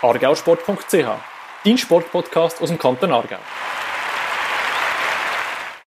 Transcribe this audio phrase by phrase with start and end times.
[0.00, 1.08] argausport.ch,
[1.64, 3.38] dein Sportpodcast aus dem Kanton Aargau.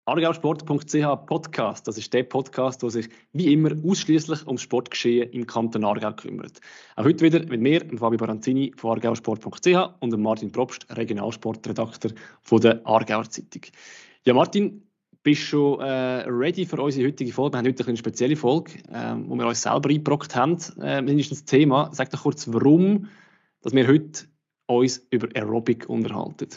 [0.06, 5.86] Argausport.ch Podcast, das ist der Podcast, der sich wie immer ausschließlich ums Sportgeschehen im Kanton
[5.86, 6.60] Aargau kümmert.
[6.96, 9.68] Auch heute wieder mit mir, Fabio Baranzini von argausport.ch
[10.00, 12.14] und Martin Probst, Regionalsportredakteur
[12.54, 13.62] der Aargauer Zeitung.
[14.26, 14.82] Ja, Martin,
[15.22, 17.54] bist du schon äh, ready für unsere heutige Folge?
[17.54, 21.46] Wir haben heute eine spezielle Folge, äh, wo wir uns selber eingebrockt haben, äh, mindestens
[21.46, 21.92] das Thema.
[21.94, 23.08] Sag doch kurz, warum
[23.62, 24.28] dass wir heute
[24.68, 26.50] uns über Aerobic unterhalten.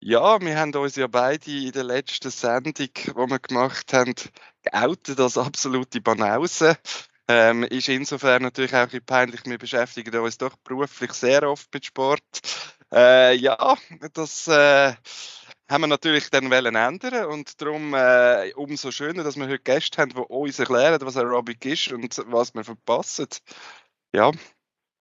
[0.00, 4.14] Ja, wir haben uns ja beide in der letzten Sendung, die wir gemacht haben,
[4.62, 6.76] geoutet als absolute Banause.
[7.26, 9.40] Ähm, ist insofern natürlich auch ein bisschen peinlich.
[9.46, 12.22] Wir beschäftigen uns doch beruflich sehr oft mit Sport.
[12.92, 13.78] Äh, ja,
[14.12, 14.92] das äh,
[15.70, 20.02] haben wir natürlich dann wollen ändern und darum äh, umso schöner, dass wir heute Gäste
[20.02, 23.28] haben, die uns erklären, was Aerobic ist und was wir verpassen.
[24.14, 24.30] Ja,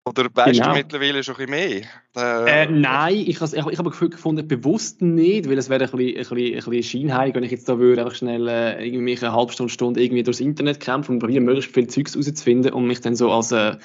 [0.09, 0.73] oder weißt genau.
[0.73, 1.83] du mittlerweile schon ein bisschen
[2.15, 2.47] mehr?
[2.47, 6.07] Äh, äh, nein, ich, ich, ich habe gefunden, bewusst nicht, weil es wäre ein bisschen,
[6.09, 9.33] ein bisschen, ein bisschen scheinheilig, wenn ich jetzt da würde einfach schnell äh, irgendwie eine
[9.33, 13.01] halbe Stunde, Stunde irgendwie durchs Internet kämpfen und probieren, möglichst viel Zeugs herauszufinden und mich
[13.01, 13.77] dann so als äh,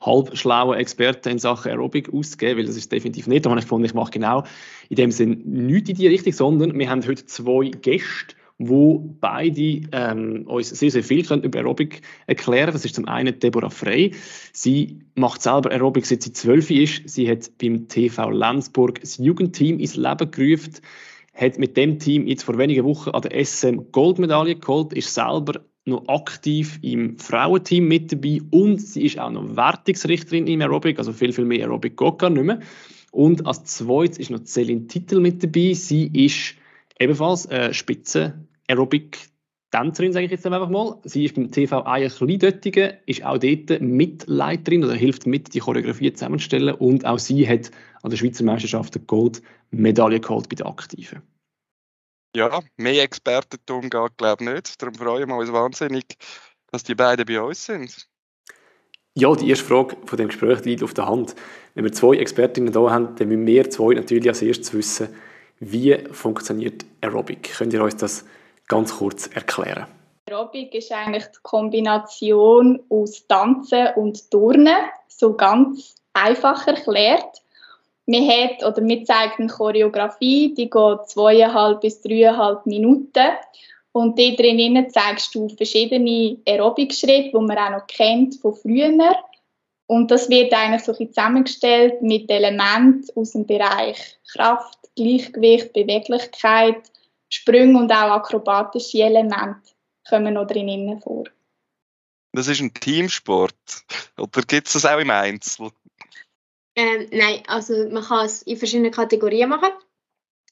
[0.00, 3.44] halbschlauer Experte in Sachen Aerobic auszugeben, weil das ist definitiv nicht.
[3.44, 4.44] Da habe ich gefunden, ich mache genau
[4.88, 9.82] in dem Sinn nichts in die Richtung, sondern wir haben heute zwei Gäste, wo beide
[9.92, 14.12] ähm, uns sehr, sehr viel können über Aerobic erklären Das ist zum einen Deborah Frey.
[14.52, 17.08] Sie macht selber Aerobic, seit sie zwölf ist.
[17.08, 20.74] Sie hat beim TV Lenzburg das Jugendteam ins Leben gerufen,
[21.34, 25.60] hat mit dem Team jetzt vor wenigen Wochen an der SM Goldmedaille geholt, ist selber
[25.84, 31.12] noch aktiv im Frauenteam mit dabei und sie ist auch noch Wertungsrichterin im Aerobic, also
[31.12, 32.58] viel, viel mehr Aerobic geht gar nicht mehr.
[33.12, 35.72] Und als zweites ist noch Celine Titel mit dabei.
[35.72, 36.56] Sie ist
[36.98, 40.98] ebenfalls äh, Spitze Aerobic-Tänzerin, sage ich jetzt einfach mal.
[41.04, 46.12] Sie ist beim TV Eier Kleindöttigen, ist auch dort Mitleiterin oder hilft mit, die Choreografie
[46.12, 46.74] zusammenzustellen.
[46.74, 47.70] Und auch sie hat
[48.02, 51.22] an der Schweizer Meisterschaft eine Goldmedaille geholt bei den Aktiven.
[52.36, 54.82] Ja, mehr Expertentum geht, glaube ich, nicht.
[54.82, 56.04] Darum freuen wir uns wahnsinnig,
[56.70, 58.08] dass die beiden bei uns sind.
[59.14, 61.34] Ja, die erste Frage von dem Gespräch liegt auf der Hand.
[61.74, 65.08] Wenn wir zwei Expertinnen da haben, dann müssen wir zwei natürlich als erstes wissen,
[65.58, 67.54] wie funktioniert Aerobic.
[67.56, 68.24] Könnt ihr uns das
[68.68, 69.86] ganz kurz erklären?
[70.28, 74.76] Aerobic ist eigentlich die Kombination aus Tanzen und Turnen,
[75.08, 77.42] so ganz einfach erklärt.
[78.06, 83.28] Man hat, oder wir zeigen eine Choreografie, die geht zweieinhalb bis dreieinhalb Minuten.
[83.92, 89.16] Und dort drinnen zeigst du verschiedene Aerobic-Schritte, die man auch noch kennt von früher.
[89.86, 96.76] Und das wird eigentlich so ein zusammengestellt mit Elementen aus dem Bereich Kraft, Gleichgewicht, Beweglichkeit,
[97.30, 99.72] Sprünge und auch akrobatische Elemente
[100.08, 101.24] kommen noch drinnen vor.
[102.32, 103.54] Das ist ein Teamsport.
[104.16, 105.70] Oder gibt es das auch im Einzel?
[106.76, 109.72] Ähm, nein, also man kann es in verschiedenen Kategorien machen.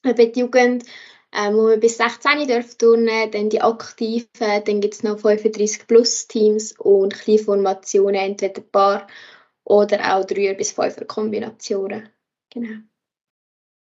[0.03, 0.83] Bei der Jugend,
[1.31, 5.87] ähm, wo man bis 16 darf turnen, dann die Aktiven, dann gibt es noch 35
[5.87, 9.07] plus Teams und Kleinformationen, entweder Paar
[9.63, 12.09] oder auch 3 bis 5 Kombinationen.
[12.49, 12.79] Genau.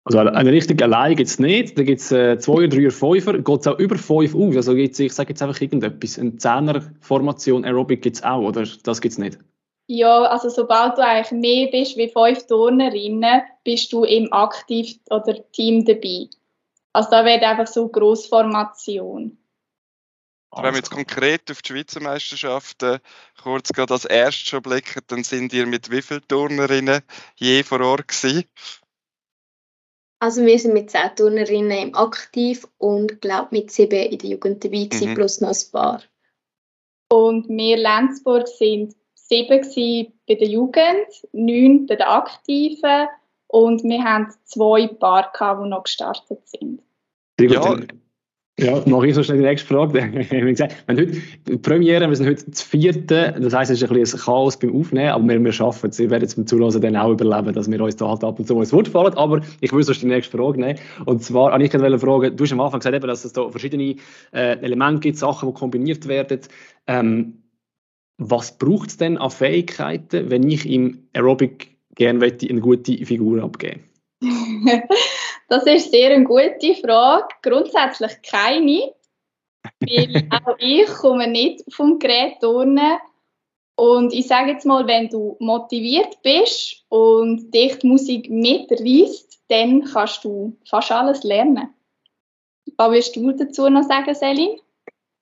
[0.06, 1.78] Also eine Richtung allein gibt es nicht.
[1.78, 3.38] Da gibt es äh, zwei, drei, fünfer.
[3.38, 4.56] Geht es auch über fünf aus?
[4.56, 6.18] Also gibt's, ich sage jetzt einfach irgendetwas.
[6.18, 9.38] Eine Zehner-Formation Aerobic gibt es auch, oder das gibt es nicht?
[9.88, 15.36] Ja, also sobald du eigentlich mehr bist wie fünf Turnerinnen, bist du im Aktiv- oder
[15.52, 16.28] Team dabei.
[16.94, 19.38] Also da wird einfach so Grossformation.
[20.52, 23.00] Wenn wir jetzt konkret auf die Schweizer Meisterschaften
[23.42, 27.02] kurz gerade als erstes schon blicken, dann sind ihr mit wie vielen Turnerinnen
[27.36, 28.46] je vor Ort gewesen?
[30.20, 34.64] Also wir sind mit zehn Turnerinnen im Aktiv und glaube mit sieben in der Jugend
[34.64, 35.16] dabei gewesen, mhm.
[35.16, 36.02] plus noch ein paar.
[37.12, 43.08] Und wir Lenzburg sind sieben bei der Jugend, neun bei der Aktiven
[43.48, 46.82] und wir haben zwei Paar gehabt, die noch gestartet sind.
[47.40, 47.78] Ja,
[48.60, 49.94] ja, mache ich so schnell die nächste Frage.
[49.94, 51.08] wir haben gesagt, heute
[51.48, 54.58] die Premiere, wir sind heute das vierte, das heisst, es ist ein bisschen ein Chaos
[54.58, 56.00] beim Aufnehmen, aber wir, wir schaffen es.
[56.00, 58.48] Wir werden es beim Zuhören dann auch überleben, dass wir uns da halt ab und
[58.48, 59.14] zu mal ins Wort fallen.
[59.16, 60.80] Aber ich will sonst die nächste Frage nehmen.
[61.06, 63.50] Und zwar, an ich wollte fragen, du hast am Anfang gesagt, eben, dass es da
[63.50, 63.96] verschiedene
[64.34, 66.40] äh, Elemente gibt, Sachen, die kombiniert werden.
[66.88, 67.44] Ähm,
[68.18, 73.82] was braucht es denn an Fähigkeiten, wenn ich im Aerobic gerne eine gute Figur abgeben
[75.50, 77.28] Das ist sehr eine gute Frage.
[77.42, 78.94] Grundsätzlich keine.
[79.82, 83.00] Weil auch ich komme nicht vom Gerät turnen.
[83.76, 89.86] Und ich sage jetzt mal, wenn du motiviert bist und dich die Musik mitreißt, dann
[89.86, 91.74] kannst du fast alles lernen.
[92.78, 94.60] Was willst du dazu noch sagen, Selin?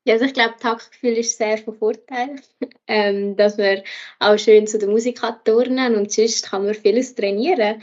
[0.05, 2.37] Ja, also ich glaube, Taktgefühl ist sehr von Vorteil,
[2.87, 3.83] ähm, dass man
[4.19, 7.81] auch schön zu der Musik kann turnen und sonst kann man vieles trainieren.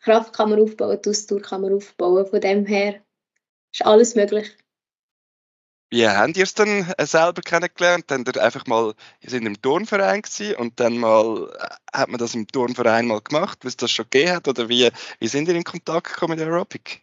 [0.00, 2.26] Kraft kann man aufbauen, die Ausdauer kann man aufbauen.
[2.26, 3.02] Von dem her
[3.72, 4.56] ist alles möglich.
[5.92, 8.04] Wie habt ihr es dann äh, selber kennengelernt?
[8.10, 12.18] Habt ihr einfach mal, ihr seid im Turnverein gewesen und dann mal, äh, hat man
[12.18, 14.46] das im Turnverein mal gemacht, was das schon gegeben hat?
[14.46, 14.88] Oder wie,
[15.18, 17.02] wie sind ihr in Kontakt gekommen mit Aerobic?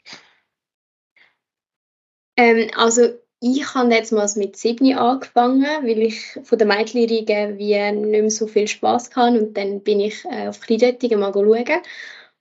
[2.38, 3.10] Ähm, also
[3.42, 8.32] ich habe jetzt mal mit 7 angefangen, weil ich von der Mädchenriege wie nicht mehr
[8.32, 11.82] so viel Spaß hatte und dann bin ich äh, auf Kleidettigen mal schauen.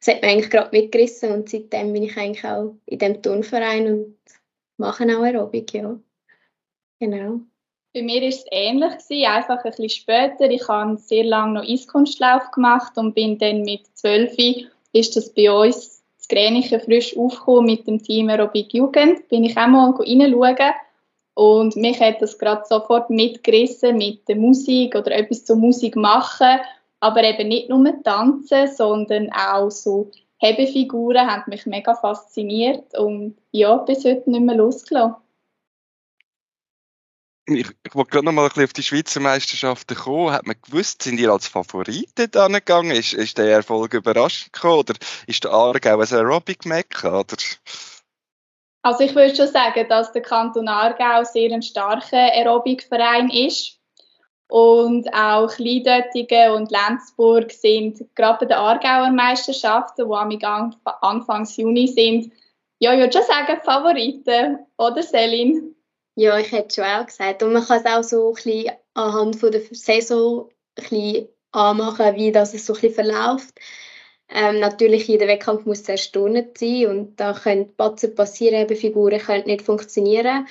[0.06, 3.86] Das hat mich eigentlich gerade mitgerissen und seitdem bin ich eigentlich auch in dem Turnverein
[3.88, 4.16] und
[4.76, 5.98] mache auch Aerobic, ja.
[7.00, 7.40] Genau.
[7.92, 10.48] Bei mir war es ähnlich, gewesen, einfach ein bisschen später.
[10.48, 15.50] Ich habe sehr lange noch Eiskunstlauf gemacht und bin dann mit 12 ist das bei
[15.50, 19.26] uns das Gränichen frisch aufgekommen mit dem Team Aerobic Jugend.
[19.28, 20.74] Bin ich auch mal reinschauen
[21.34, 26.60] und mich hat das gerade sofort mitgerissen mit der Musik oder etwas zur Musik machen.
[27.00, 33.76] Aber eben nicht nur tanzen, sondern auch so Hebefiguren haben mich mega fasziniert und ja,
[33.76, 35.16] bis heute nicht mehr losgelassen.
[37.48, 40.32] Ich, ich wollte gerade noch mal ein bisschen auf die Schweizer Meisterschaften kommen.
[40.32, 42.90] Hat man gewusst, sind ihr als Favoriten da gegangen?
[42.90, 44.80] Ist, ist der Erfolg überraschend gekommen?
[44.80, 44.94] Oder
[45.28, 47.24] ist der Aargau ein Aerobic-Mekka?
[48.82, 53.78] Also ich würde schon sagen, dass der Kanton Aargau sehr ein starker Aerobikverein ist.
[54.48, 61.88] Und auch Kleindöttigen und Lenzburg sind gerade bei den Aargauer Meisterschaften, die am Anfang Juni
[61.88, 62.32] sind,
[62.78, 65.74] ja, ich würde schon sagen Favoriten, oder Selin?
[66.14, 67.42] Ja, ich hätte schon auch gesagt.
[67.42, 72.16] Und man kann es auch so ein bisschen anhand von der Saison ein bisschen anmachen,
[72.16, 73.58] wie das so ein bisschen verläuft.
[74.28, 79.20] Ähm, natürlich, jeder Wettkampf muss sehr stundet sein und da können Batzen passieren, eben Figuren
[79.20, 80.46] können nicht funktionieren.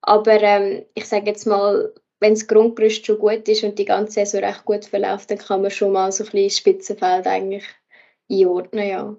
[0.00, 4.12] Aber ähm, ich sage jetzt mal, wenn das Grundgerüst schon gut ist und die ganze
[4.12, 7.64] Saison recht gut verläuft, dann kann man schon mal so ein bisschen Spitzenfeld eigentlich
[8.30, 9.16] einordnen, ja.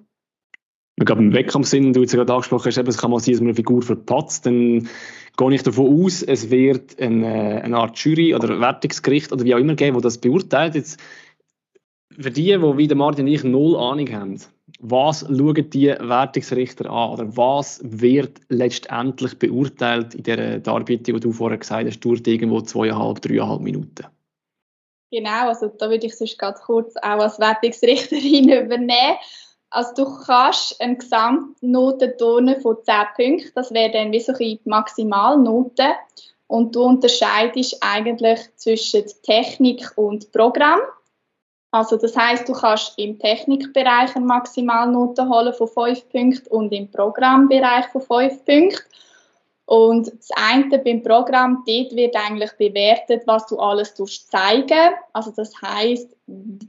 [0.99, 3.41] Ich glaube, im Wettkampf sind, du jetzt gerade angesprochen hast, es kann mal sein, dass
[3.41, 4.89] man eine Figur verpatzt, dann
[5.37, 9.59] gehe ich davon aus, es wird eine, eine Art Jury oder Wertungsgericht oder wie auch
[9.59, 10.73] immer geben, wo das beurteilt.
[10.73, 10.99] Jetzt
[12.19, 14.41] für die, die wie der Martin und ich null Ahnung haben,
[14.79, 21.31] was schauen die Wertungsrichter an oder was wird letztendlich beurteilt in der Darbietung, die du
[21.31, 24.07] vorher gesagt hast, dauert irgendwo zweieinhalb, dreieinhalb Minuten?
[25.09, 29.17] Genau, also da würde ich sonst ganz kurz auch als Wertungsrichterin übernehmen.
[29.69, 34.59] Also du kannst eine Gesamtnote turnen von 10 Punkten, das wäre dann wie so eine
[34.65, 35.95] Maximalnote
[36.47, 40.79] und du unterscheidest eigentlich zwischen Technik und Programm.
[41.71, 46.89] Also das heißt, du kannst im Technikbereich eine Maximalnote holen von 5 Punkten und im
[46.89, 48.83] Programmbereich von 5 Punkten.
[49.65, 55.51] Und das eine beim Programm, dort wird eigentlich bewertet, was du alles zeigen Also das
[55.61, 56.09] heißt,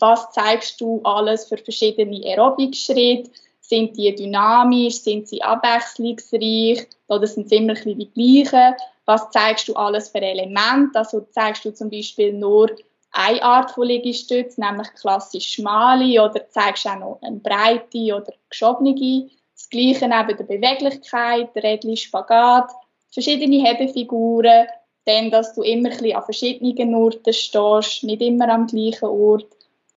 [0.00, 3.30] was zeigst du alles für verschiedene Aerobik-Schritte?
[3.60, 5.02] Sind die dynamisch?
[5.02, 6.88] Sind sie abwechslungsreich?
[7.06, 8.74] Oder sind sie immer die gleichen?
[9.04, 10.98] Was zeigst du alles für Elemente?
[10.98, 12.68] Also zeigst du zum Beispiel nur
[13.12, 19.30] eine Art von Liegestütz, nämlich klassisch schmale oder zeigst auch noch eine breite oder geschobene.
[19.54, 22.70] Das Gleiche neben der Beweglichkeit, Rädli, Spagat,
[23.10, 24.66] verschiedene Hebefiguren,
[25.04, 29.46] dann, dass du immer ein an verschiedenen Orten stehst, nicht immer am gleichen Ort.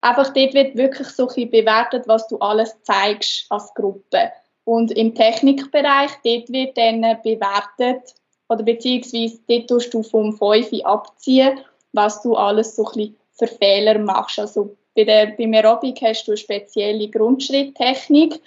[0.00, 4.30] Einfach dort wird wirklich so ein bewertet, was du alles zeigst als Gruppe.
[4.64, 8.14] Und im Technikbereich, dort wird dann bewertet,
[8.50, 11.59] oder beziehungsweise dort tust du vom 5 abziehen
[11.92, 14.38] was du alles so ein für Fehler machst.
[14.38, 18.40] Also bei der, beim Aerobic hast du eine spezielle Grundschritttechnik.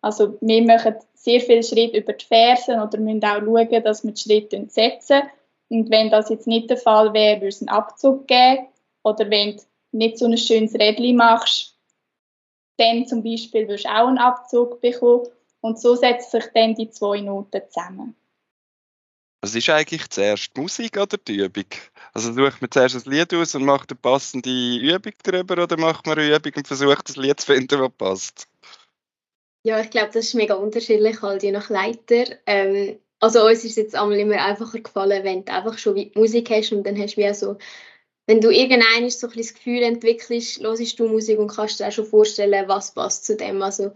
[0.00, 4.12] Also wir machen sehr viele Schritte über die Fersen oder müssen auch schauen, dass wir
[4.12, 5.22] die Schritte setzen.
[5.68, 8.68] Und wenn das jetzt nicht der Fall wäre, würde es einen Abzug geben.
[9.02, 9.62] Oder wenn du
[9.92, 11.76] nicht so ein schönes Rädchen machst,
[12.78, 15.26] dann zum Beispiel wirst du auch einen Abzug bekommen.
[15.60, 18.14] Und so setzen sich dann die zwei Noten zusammen.
[19.40, 21.66] Was ist eigentlich zuerst die Musik oder die Übung?
[22.12, 26.06] Also sucht man zuerst ein Lied aus und macht eine passende Übung darüber oder macht
[26.06, 28.48] man eine Übung und versucht das Lied zu finden, das passt?
[29.64, 32.24] Ja, ich glaube, das ist mega unterschiedlich, halt je nach Leiter.
[32.46, 36.12] Ähm, also uns ist es jetzt einmal immer einfacher gefallen, wenn du einfach schon wie
[36.14, 37.58] Musik hast und dann hast du wie so,
[38.26, 41.92] wenn du irgendein so ein das Gefühl entwickelst, hörst du Musik und kannst dir auch
[41.92, 43.62] schon vorstellen, was passt zu dem.
[43.62, 43.92] Also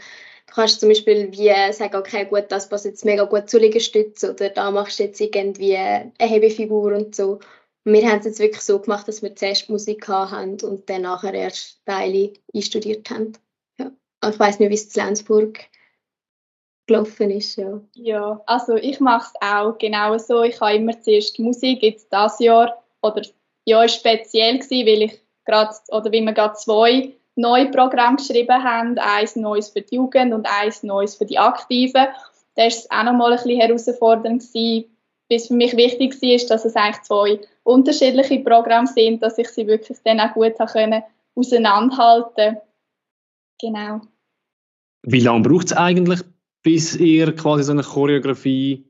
[0.52, 4.50] kannst zum Beispiel wie sagen, okay, gut, das passt jetzt mega gut zu Liegestützen oder
[4.50, 7.40] da machst du jetzt irgendwie eine Hebefigur und so.
[7.84, 11.02] Und wir haben es jetzt wirklich so gemacht, dass wir zuerst Musik haben und dann
[11.02, 13.32] nachher erst Teile einstudiert haben.
[13.78, 13.90] Ja.
[14.28, 15.60] Ich weiß nicht, wie es in Lenzburg
[16.86, 17.56] gelaufen ist.
[17.56, 20.42] Ja, ja also ich mache es auch genau so.
[20.42, 23.22] Ich habe immer zuerst Musik, jetzt das Jahr, oder
[23.64, 28.62] ja, ist speziell gewesen, weil ich gerade, oder wie wir gerade zwei neue Programme geschrieben
[28.62, 32.06] haben, eins Neues für die Jugend und eins Neues für die Aktiven.
[32.54, 34.84] Da war es auch nochmal ein bisschen herausfordernd gewesen,
[35.28, 39.66] bis für mich wichtig war, dass es eigentlich zwei unterschiedliche Programme sind, dass ich sie
[39.66, 41.02] wirklich dann auch gut können,
[41.34, 42.58] auseinanderhalten
[43.62, 44.00] Genau.
[45.02, 46.20] Wie lange braucht es eigentlich,
[46.62, 48.84] bis ihr quasi so eine Choreografie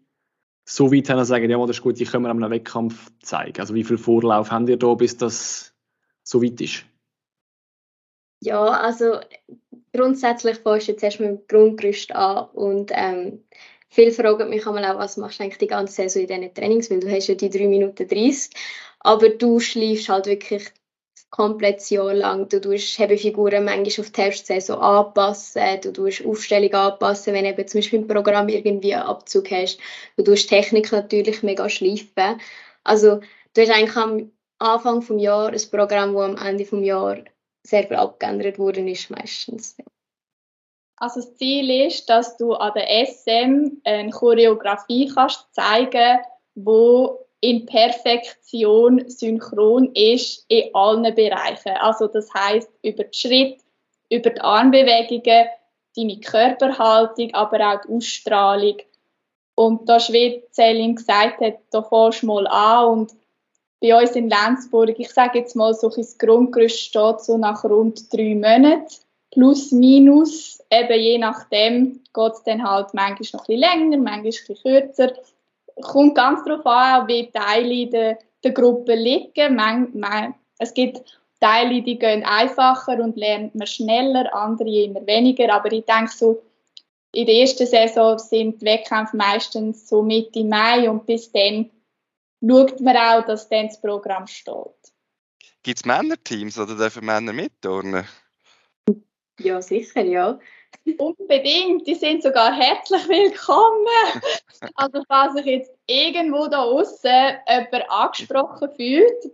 [0.65, 3.61] so weit habt, sagt, ja, das ist gut, die können wir am Wettkampf zeigen?
[3.61, 5.75] Also wie viel Vorlauf habt ihr da, bis das
[6.23, 6.85] so weit ist?
[8.45, 9.21] Ja, also
[9.93, 13.45] grundsätzlich fängst du jetzt erst mit dem Grundgerüst an und ähm,
[13.89, 16.99] viele fragen mich auch, was machst du eigentlich die ganze Saison in diesen Trainings, weil
[16.99, 18.51] du hast ja die 3 Minuten 30,
[18.99, 20.73] aber du schläfst halt wirklich
[21.31, 22.49] komplett Jahr lang.
[22.49, 27.79] Du tust Hebefiguren manchmal auf die Herbstsaison anpassen, du tust Aufstellung anpassen, wenn eben zum
[27.79, 29.79] Beispiel im Programm irgendwie einen Abzug hast.
[30.17, 32.41] Du tust Technik natürlich mega schleifen.
[32.83, 33.21] Also
[33.55, 37.25] du hast eigentlich am Anfang des Jahres ein Programm, das am Ende des Jahres
[37.63, 39.77] sehr viel abgeändert worden ist meistens.
[40.97, 46.21] Also das Ziel ist, dass du an der SM eine Choreografie kannst zeigen,
[46.55, 51.73] wo in Perfektion synchron ist in allen Bereichen.
[51.81, 53.61] Also das heißt über den Schritt,
[54.11, 55.49] über die Armbewegungen,
[55.97, 58.77] deine Körperhaltung, aber auch die Ausstrahlung.
[59.57, 63.13] Und da wie Zelling gesagt hat, da fährst du mal an und
[63.83, 68.13] bei uns in Lenzburg, ich sage jetzt mal, so ein Grundgerüst steht so nach rund
[68.13, 68.87] drei Monaten,
[69.33, 74.15] plus, minus, eben je nachdem geht es dann halt manchmal noch ein bisschen länger, manchmal
[74.15, 75.13] ein bisschen kürzer.
[75.81, 79.57] Kommt ganz darauf an, wie Teile der, der Gruppe liegen.
[79.57, 81.03] Man, man, es gibt
[81.41, 86.43] Teile, die gehen einfacher und lernt man schneller, andere immer weniger, aber ich denke so,
[87.15, 91.69] in der ersten Saison sind die Wettkämpfe meistens so Mitte Mai und bis dann
[92.47, 94.55] schaut man auch, dass dann das Programm steht.
[95.63, 98.05] Gibt es Männerteams oder dürfen Männer mitturnen?
[99.39, 100.39] Ja, sicher, ja.
[100.99, 103.87] Unbedingt, die sind sogar herzlich willkommen.
[104.75, 107.11] also falls sich jetzt irgendwo da außen
[107.49, 109.33] jemand angesprochen fühlt,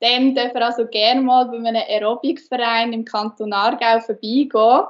[0.00, 4.86] dann dürfen wir also gerne mal bei einem Aerobikverein im Kanton Aargau vorbeigehen.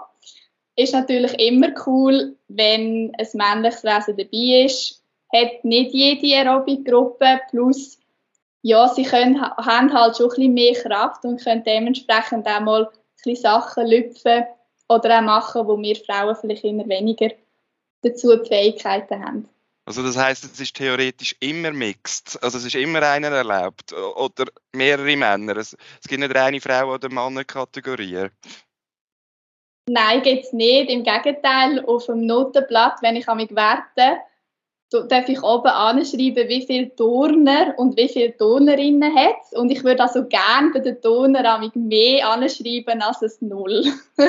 [0.76, 4.99] Ist natürlich immer cool, wenn ein männliches Wesen dabei ist
[5.32, 7.98] hat nicht jede Aerobic-Gruppe, plus
[8.62, 12.84] ja, sie können, haben halt schon ein bisschen mehr Kraft und können dementsprechend auch mal
[12.84, 14.44] ein bisschen Sachen lüpfen
[14.88, 17.30] oder auch machen, wo wir Frauen vielleicht immer weniger
[18.02, 19.48] dazu die Fähigkeiten haben.
[19.86, 22.38] Also das heißt, es ist theoretisch immer mixed.
[22.42, 25.56] Also es ist immer einer erlaubt oder mehrere Männer.
[25.56, 28.28] Es, gibt nicht eine Frau- oder Männerkategorie.
[29.88, 30.90] Nein, gibt es nicht.
[30.90, 34.18] Im Gegenteil, auf dem Notenblatt, wenn ich an mich werte,
[34.90, 40.02] darf ich oben anschreiben, wie viele Turner und wie viele Turnerinnen hat Und ich würde
[40.02, 43.84] also gerne bei den Turnern mehr anschreiben als ein Null.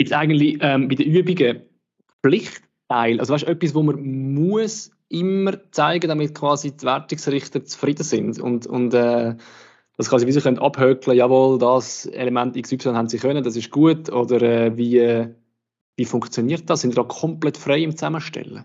[0.00, 1.62] Jetzt eigentlich ähm, bei den Übungen
[2.22, 8.38] Pflichtteil, also weißt, etwas, wo man muss immer zeigen, damit quasi die Wertungsrichter zufrieden sind
[8.40, 9.34] und, und äh,
[9.96, 13.70] das quasi wie sie können abhökeln, jawohl, das Element XY haben sie können, das ist
[13.70, 15.34] gut, oder äh, wie, äh,
[15.96, 16.82] wie funktioniert das?
[16.82, 18.64] Sind da komplett frei im Zusammenstellen?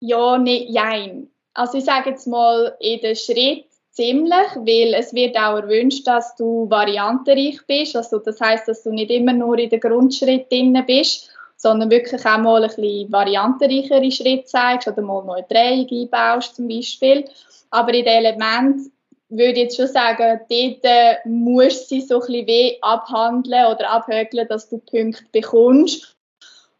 [0.00, 1.30] Ja, nein.
[1.54, 6.34] Also ich sage jetzt mal in den Schritt ziemlich, weil es wird auch erwünscht, dass
[6.36, 7.96] du variantenreich bist.
[7.96, 12.24] Also das heißt, dass du nicht immer nur in den Grundschritt drin bist, sondern wirklich
[12.24, 17.26] auch mal ein bisschen variantenreichere Schritte zeigst oder mal neue Drehung einbaust zum Beispiel.
[17.70, 18.92] Aber in den Elementen
[19.28, 23.90] würde ich jetzt schon sagen, dort äh, musst du sie so ein bisschen abhandeln oder
[23.90, 26.16] abhökeln, dass du Punkte bekommst.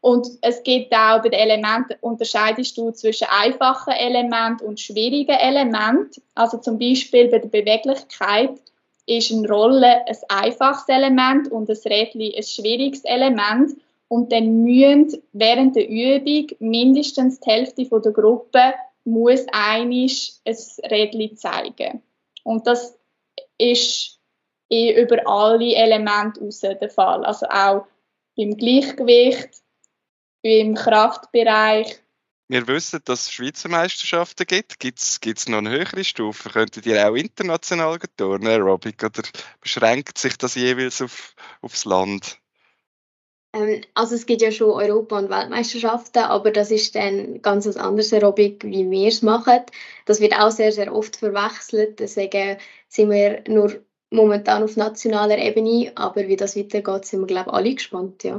[0.00, 6.22] Und es gibt auch bei den Elementen, unterscheidest du zwischen einfachen Elementen und schwierigen Elementen.
[6.34, 8.58] Also zum Beispiel bei der Beweglichkeit
[9.06, 13.72] ist eine Rolle ein einfaches Element und ein Rädchen ein schwieriges Element.
[14.08, 20.56] Und dann müssen während der Übung mindestens die Hälfte der Gruppe muss einisch ein
[20.90, 22.02] Rädchen zeigen.
[22.42, 22.96] Und das
[23.58, 24.18] ist
[24.70, 27.24] über alle Elemente raus der Fall.
[27.24, 27.86] Also auch
[28.36, 29.50] beim Gleichgewicht,
[30.42, 32.00] im Kraftbereich.
[32.48, 34.80] Wir wissen, dass es Schweizer Meisterschaften gibt.
[34.80, 36.50] Gibt es noch eine höhere Stufe?
[36.50, 39.22] Könntet ihr auch international turnen, Aerobic, oder
[39.60, 42.40] beschränkt sich das jeweils auf, aufs Land?
[43.52, 47.76] Ähm, also es gibt ja schon Europa- und Weltmeisterschaften, aber das ist dann ganz ein
[47.76, 49.60] anderes Aerobic, wie wir es machen.
[50.06, 52.00] Das wird auch sehr, sehr oft verwechselt.
[52.00, 53.80] Deswegen sind wir nur
[54.10, 58.38] momentan auf nationaler Ebene, aber wie das weitergeht, sind wir, glaube ich, alle gespannt, ja.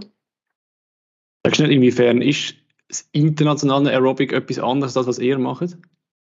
[1.45, 2.55] Sagst du nicht, inwiefern ist
[2.87, 5.77] das internationale Aerobic etwas anderes als was ihr macht?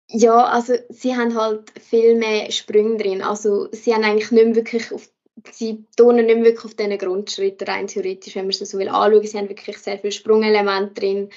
[0.09, 3.23] Ja, also sie haben halt viel mehr Sprünge drin.
[3.23, 5.09] Also sie haben eigentlich nicht mehr wirklich auf
[5.51, 9.27] sie turnen nicht wirklich auf diesen Grundschritten rein theoretisch, wenn man es so will anschauen.
[9.27, 11.31] Sie haben wirklich sehr viele Sprungelemente drin,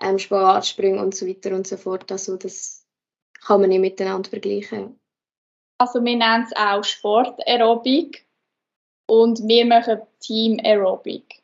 [0.00, 2.10] ähm, Spagatsprünge und so weiter und so fort.
[2.10, 2.86] Also das
[3.44, 4.98] kann man nicht miteinander vergleichen.
[5.78, 8.26] Also wir nennen es auch Sport-Aerobik
[9.06, 11.43] und wir machen Team Aerobic.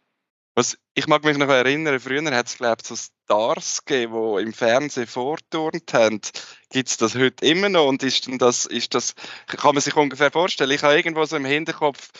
[0.61, 4.43] Was, ich mag mich noch erinnern, früher hat es, glaube ich, so Stars gegeben, die
[4.43, 6.21] im Fernsehen vorturnt haben.
[6.69, 7.87] Gibt es das heute immer noch?
[7.87, 9.15] Und ist denn das, ist das,
[9.47, 10.71] kann man sich ungefähr vorstellen?
[10.73, 12.11] Ich habe irgendwo so im Hinterkopf,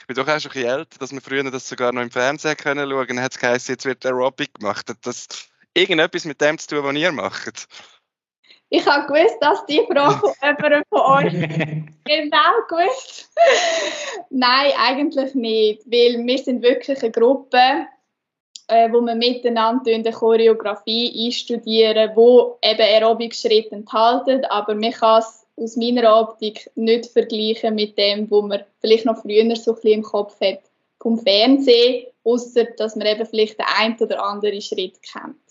[0.00, 2.10] ich bin doch auch schon ein bisschen älter, dass wir früher das sogar noch im
[2.10, 3.08] Fernsehen können schauen.
[3.08, 4.88] Dann hat es geheißen, jetzt wird Aerobic gemacht.
[4.88, 5.26] Hat das
[5.74, 7.68] irgendetwas mit dem zu tun, was ihr macht?
[8.74, 11.32] Ich habe gewusst, dass die Frage von jemandem von euch
[12.04, 13.30] genau gewusst.
[14.30, 17.58] Nein, eigentlich nicht, weil wir sind wirklich eine Gruppe,
[18.68, 25.46] äh, wo wir miteinander eine Choreografie einstudieren, wo eben Aerobic-Schritte enthalten, aber man kann es
[25.56, 29.92] aus meiner Optik nicht vergleichen mit dem, wo man vielleicht noch früher so ein bisschen
[29.92, 30.62] im Kopf hat
[30.98, 35.41] vom Fernsehen, außer dass man eben vielleicht den einen oder anderen Schritt kennt.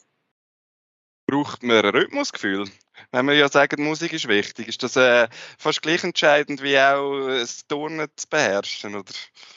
[1.31, 2.65] Braucht man ein Rhythmusgefühl?
[3.11, 7.27] wenn wir ja sagen, Musik ist wichtig, ist das äh, fast gleich entscheidend wie auch
[7.27, 9.11] das Turnen zu beherrschen, oder?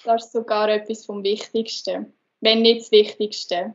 [0.04, 3.74] Das ist sogar etwas vom Wichtigsten, wenn nicht das Wichtigste.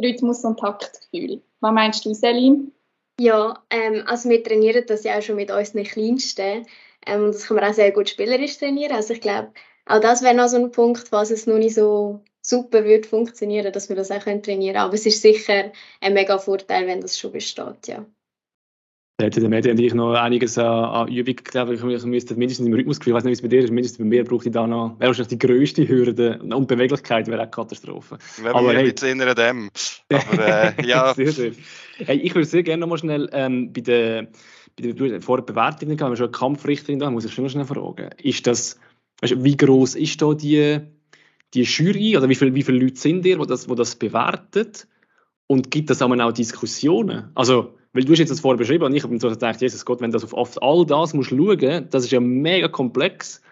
[0.00, 1.42] Rhythmus und Taktgefühl.
[1.60, 2.72] Was meinst du, Selim?
[3.18, 6.66] Ja, ähm, also wir trainieren das ja auch schon mit unseren Kleinsten
[7.06, 8.92] ähm, und das kann man auch sehr gut spielerisch trainieren.
[8.92, 9.52] Also ich glaube,
[9.86, 13.72] auch das wäre noch so ein Punkt, was es noch nicht so super würde funktionieren,
[13.72, 14.76] dass wir das auch trainieren können.
[14.76, 18.06] Aber es ist sicher ein mega Vorteil, wenn das schon besteht, ja.
[19.20, 22.66] Da hätte der Medien eigentlich noch einiges an, an Übung glaube ich, ich müsste mindestens
[22.66, 24.52] im Rhythmusgefühl, ich weiß nicht, wie es bei dir ist, mindestens bei mir brauche ich
[24.52, 28.16] da noch, wäre wahrscheinlich die grösste Hürde und Beweglichkeit wäre auch Katastrophe.
[28.38, 29.70] Wenn aber hey, jetzt erinnern dem.
[30.08, 31.12] Aber äh, ja.
[31.12, 31.52] sehr, sehr.
[31.98, 34.28] Hey, ich würde sehr gerne noch mal schnell ähm, bei der,
[34.80, 37.50] bei der vor der Bewertung, wenn wir schon eine Kampfrichterin da muss ich schon noch
[37.50, 38.80] schnell fragen, ist das,
[39.20, 40.80] weißt, wie groß ist da die,
[41.54, 44.86] die Jury oder wie, viel, wie viele Leute sind ihr, die das, die das bewertet
[45.46, 47.30] und gibt es auch Diskussionen?
[47.34, 49.84] Also weil du hast jetzt das vorher beschrieben und ich habe mir so gedacht, Jesus
[49.84, 53.42] Gott, wenn du auf, auf all das musst schauen, das ist ja mega komplex.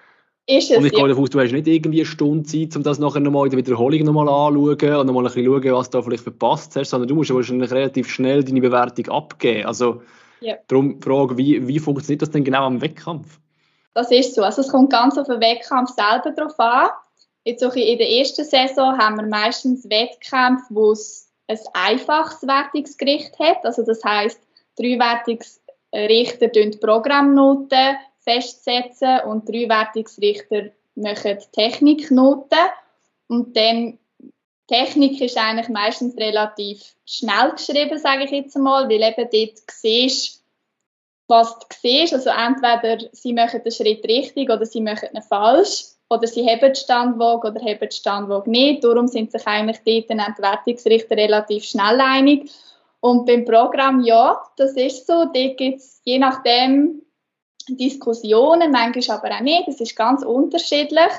[0.46, 2.82] Ist es, und ich gehe davon aus, du hast nicht irgendwie eine Stunde Zeit, um
[2.82, 5.98] das nachher nochmal in der Wiederholung nochmal anzuschauen und nochmal ein bisschen schauen, was du
[5.98, 9.66] da vielleicht verpasst hast, sondern du musst wahrscheinlich relativ schnell deine Bewertung abgeben.
[9.66, 10.02] Also
[10.40, 10.54] ja.
[10.68, 13.40] darum die Frage, wie, wie funktioniert das denn genau am Wettkampf?
[13.92, 14.42] Das ist so.
[14.42, 16.90] Also es kommt ganz auf den Wettkampf selber drauf an.
[17.48, 23.38] Jetzt auch in der ersten Saison haben wir meistens Wettkämpfe, wo es ein einfaches Wertungsgericht
[23.38, 23.64] hat.
[23.64, 24.38] Also das heißt,
[24.76, 32.68] drei Wertungsrichter die Programmnoten festsetzen und drei Wertungsrichter machen Techniknoten.
[33.28, 33.98] Und dann
[34.66, 40.44] Technik ist eigentlich meistens relativ schnell geschrieben, sage ich jetzt mal, weil eben dort siehst,
[41.28, 42.12] was du siehst.
[42.12, 46.72] Also entweder sie machen den Schritt richtig oder sie machen ihn falsch oder sie haben
[46.72, 48.84] die Standwaage oder haben die Standwaage nicht.
[48.84, 52.50] Darum sind sich eigentlich dort die Wertungsrichter relativ schnell einig.
[53.00, 55.24] Und beim Programm, ja, das ist so.
[55.24, 57.02] Dort gibt es je nachdem
[57.68, 59.68] Diskussionen, manchmal aber auch nicht.
[59.68, 61.12] Das ist ganz unterschiedlich.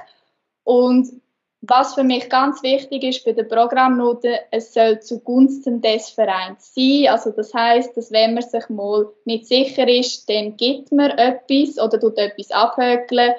[0.63, 1.21] Und
[1.62, 7.08] was für mich ganz wichtig ist bei der Programmnote, es soll zugunsten des Vereins sein.
[7.10, 11.78] Also das heißt, dass wenn man sich mal nicht sicher ist, dann gibt man etwas
[11.78, 13.34] oder tut etwas abhökeln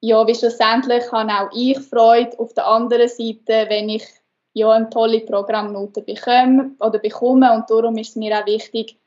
[0.00, 4.06] ja, wie schlussendlich habe auch ich Freude auf der anderen Seite, wenn ich
[4.54, 8.98] ja eine tolle Programmnote bekomme oder bekomme und darum ist es mir auch wichtig,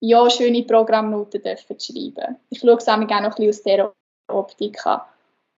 [0.00, 2.36] ja, schöne Programmnoten dürfen zu schreiben.
[2.50, 3.94] Ich schaue es auch noch ein bisschen aus dieser
[4.28, 5.00] Optik an.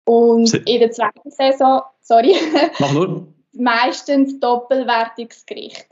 [0.05, 2.37] Und Se in der zweiten Saison, sorry,
[2.79, 3.27] Mach nur.
[3.53, 5.89] meistens Doppelwertungsgericht.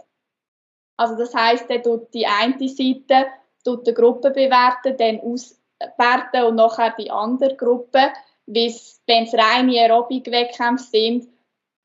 [0.97, 3.27] Also das heisst, dann tut die eine Seite
[3.65, 8.13] tut die Gruppe bewerten, dann auswerten und nachher die andere Gruppe
[8.47, 11.29] wenn es reine Aerobic-Wettkämpfe sind,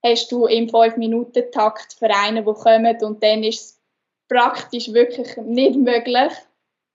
[0.04, 3.82] hast du im 5-Minuten-Takt Vereine, die kommen und dann ist es
[4.30, 6.32] praktisch wirklich nicht möglich,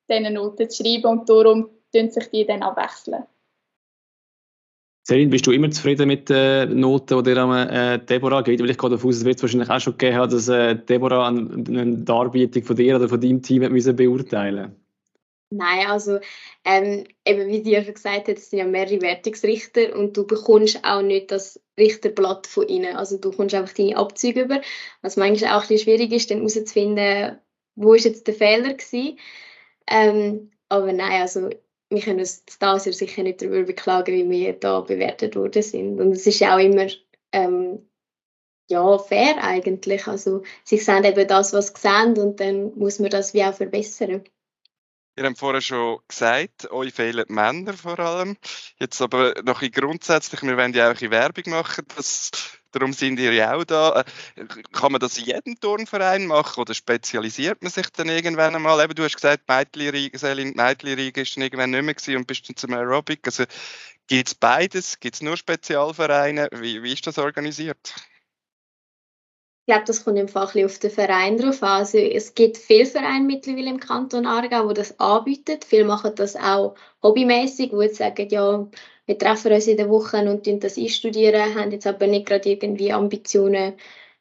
[0.09, 3.24] diese Noten zu schreiben und darum tun sich die dann abwechseln.
[5.07, 8.62] Selin, bist du immer zufrieden mit den Noten, die dir am äh, Deborah gibt?
[8.62, 11.29] Weil ich gehe davon aus, es wird wahrscheinlich auch schon gegeben haben, dass äh, Deborah
[11.29, 14.74] eine, eine Darbietung von dir oder von deinem Team hat müssen beurteilen
[15.50, 16.18] Nein, also
[16.64, 20.80] ähm, eben wie dir schon gesagt hat, es sind ja mehrere Wertungsrichter und du bekommst
[20.85, 22.96] auch nicht das Richterblatt von ihnen.
[22.96, 24.62] Also du kommst einfach deine Abzüge über,
[25.02, 27.38] was manchmal auch ein bisschen schwierig ist, dann herauszufinden,
[27.76, 29.18] wo ist jetzt der Fehler gewesen.
[29.88, 31.50] Ähm, aber nein, also
[31.90, 36.00] wir können uns das Jahr sicher nicht darüber beklagen, wie wir da bewertet worden sind.
[36.00, 36.88] Und es ist ja auch immer
[37.33, 37.88] ähm,
[38.68, 40.07] ja, fair eigentlich.
[40.07, 43.54] Also sie sehen eben das, was sie sehen und dann muss man das wie auch
[43.54, 44.24] verbessern.
[45.16, 48.37] Ihr habt vorher schon gesagt, euch fehlen Männer vor allem.
[48.81, 52.33] Jetzt aber noch ein grundsätzlich, wir wollen ja auch eine Werbung machen, das,
[52.72, 54.00] darum sind ihr ja auch da.
[54.00, 58.83] Äh, kann man das in jedem Turnverein machen oder spezialisiert man sich dann irgendwann einmal?
[58.83, 62.57] Eben, du hast gesagt, Selin, Mädchenriege ist dann irgendwann nicht mehr gewesen und bist dann
[62.57, 63.20] zum Aerobic.
[63.27, 63.44] Also
[64.09, 64.98] gibt es beides?
[64.98, 66.48] Gibt es nur Spezialvereine?
[66.53, 67.94] Wie, wie ist das organisiert?
[69.66, 71.81] Ich glaube, das kommt einfach auf den Verein drauf an.
[71.81, 75.59] Also, es gibt viele Vereine mittlerweile im Kanton Aargau, die das anbieten.
[75.66, 78.68] Viele machen das auch hobbymäßig, wo jetzt sagen, ja,
[79.07, 82.92] wir treffen uns in der Woche und das einstudieren, haben jetzt aber nicht gerade irgendwie
[82.92, 83.72] Ambitionen,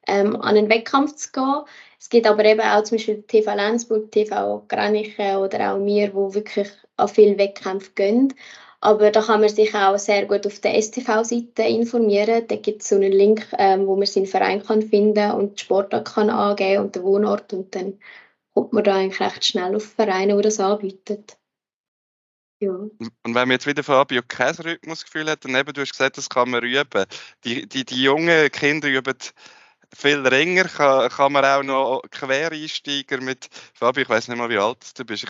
[0.08, 1.62] ähm, an einen Wettkampf zu gehen.
[2.00, 6.36] Es gibt aber eben auch zum Beispiel TV Lenzburg, TV Graniche oder auch mir, die
[6.36, 8.34] wirklich an viele Wettkämpfe gehen.
[8.84, 12.46] Aber da kann man sich auch sehr gut auf der STV-Seite informieren.
[12.50, 15.64] Da gibt es so einen Link, ähm, wo man seinen Verein kann finden und die
[15.64, 17.54] Sportart kann angeben und den Wohnort.
[17.54, 17.98] Und dann
[18.54, 21.24] kommt man da eigentlich recht schnell auf Vereine, die das anbieten.
[22.60, 22.72] Ja.
[22.72, 26.28] Und wenn man jetzt wieder Fabio kein Rhythmusgefühl hat, dann eben, du hast gesagt, das
[26.28, 27.06] kann man üben.
[27.46, 29.16] Die, die, die jungen Kinder üben
[29.96, 30.66] viel länger.
[30.66, 35.06] Kann, kann man auch noch Quereinsteiger mit, Fabio, ich weiß nicht mal, wie alt du
[35.06, 35.24] bist.
[35.24, 35.30] Ich,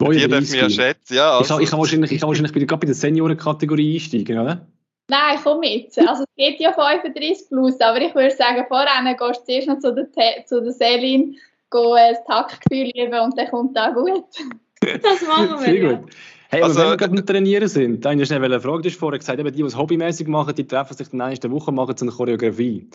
[0.00, 1.14] die dürfen wir ja schätzen.
[1.14, 1.42] Ja, also.
[1.42, 4.66] ich, kann, ich, kann wahrscheinlich, ich kann wahrscheinlich bei, gerade bei der Seniorenkategorie einsteigen, oder?
[5.10, 5.96] Nein, komm mit.
[5.98, 9.78] Also es geht ja 35 plus, aber ich würde sagen, vorher gehst du zuerst noch
[9.78, 11.36] zu der, zu der Selin,
[11.70, 14.24] gehen das Taktgefühl üben und dann kommt auch gut.
[14.80, 15.58] Das machen wir.
[15.58, 16.10] Sehr gut.
[16.50, 18.82] Hey, also, wenn wir gerade am Trainieren sind, dann ist eine Frage.
[18.82, 21.40] Du hast vorher gesagt, eben die, die es hobbymäßig machen, die treffen sich dann in
[21.40, 22.88] der Woche machen zu einer Choreografie.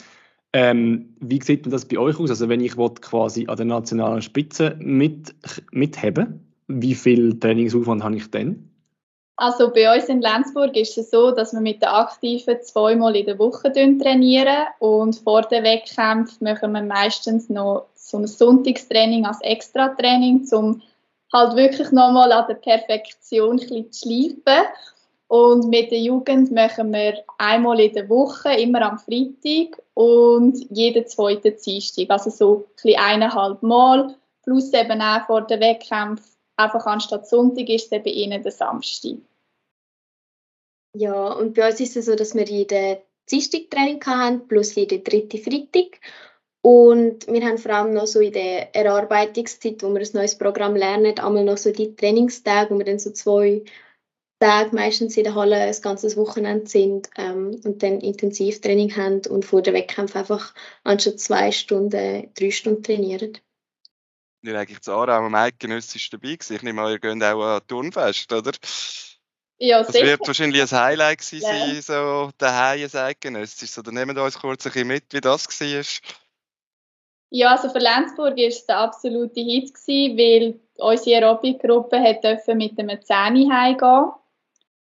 [0.53, 2.29] Ähm, wie sieht denn das bei euch aus?
[2.29, 5.35] Also wenn ich quasi an der nationalen Spitze mit,
[5.71, 8.69] mitheben wie viel Trainingsaufwand habe ich denn?
[9.35, 13.25] Also bei uns in Lenzburg ist es so, dass wir mit den Aktiven zweimal in
[13.25, 19.41] der Woche trainieren und vor dem Wettkampf machen wir meistens noch so ein Sonntagstraining als
[19.41, 20.81] Extra-Training, um
[21.33, 24.67] halt wirklich nochmal an der Perfektion ein zu schleifen.
[25.27, 31.07] Und mit der Jugend machen wir einmal in der Woche, immer am Freitag und jeden
[31.07, 32.11] zweiten Dienstag.
[32.11, 36.21] Also so ein eineinhalb Mal, plus eben auch vor dem Wettkampf
[36.57, 39.17] einfach anstatt Sonntag ist es eben ihnen der Samstag.
[40.95, 42.97] Ja, und bei uns ist es so, dass wir jeden
[43.29, 45.99] Dienstag Training haben, plus jeden dritten Freitag.
[46.61, 50.75] Und wir haben vor allem noch so in der Erarbeitungszeit, wo wir ein neues Programm
[50.75, 53.63] lernen, einmal noch so die Trainingstage, wo wir dann so zwei
[54.39, 59.45] Tage meistens in der Halle ein ganzes Wochenende sind ähm, und dann Intensivtraining haben und
[59.45, 63.37] vor dem Wettkampf einfach anstatt zwei Stunden, drei Stunden trainieren
[64.43, 66.55] ihr eigentlich zu Aarau am eidgenössischen dabei gewesen?
[66.55, 68.51] Ich nehme an, ihr geht auch an Turnfest, oder?
[69.57, 70.05] Ja, das sicher.
[70.05, 71.67] wird wahrscheinlich ein Highlight gewesen ja.
[71.67, 73.77] sein, so daheim ein eidgenössisches.
[73.77, 75.83] Oder nehmen wir uns kurz ein bisschen mit, wie das war.
[77.29, 81.99] Ja, also für Lenzburg war es der absolute Hit, gewesen, weil unsere Aerobic-Gruppe
[82.55, 84.11] mit einem 10 heimgehen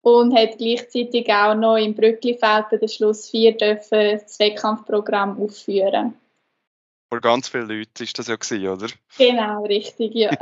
[0.01, 6.15] und hat gleichzeitig auch noch im Brücklifeld den Schluss 4 dürfen das Wettkampfprogramm aufführen
[7.11, 8.87] vor ganz vielen Leuten ist das ja gewesen, oder?
[9.17, 10.31] Genau, richtig, ja.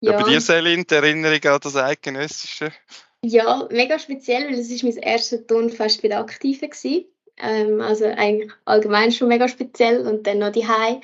[0.00, 0.16] ja, ja.
[0.16, 2.70] Bei dir, Selin, die Erinnerung an das Eidgenössische?
[3.24, 7.00] Ja, mega speziell, weil es ist mein erstes Turnfest bei den Aktiven war.
[7.36, 11.00] Ähm, also eigentlich allgemein schon mega speziell und dann noch die Hai.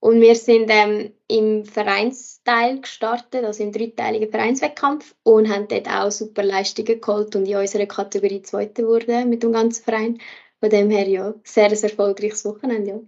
[0.00, 6.10] Und wir sind ähm, im Vereinsteil gestartet, also im dreiteiligen Vereinswettkampf und haben dort auch
[6.10, 10.20] super Leistungen geholt und in unserer Kategorie Zweite wurde mit dem ganzen Verein.
[10.60, 13.00] Von dem her ja, sehr ein erfolgreiches Wochenende, ja.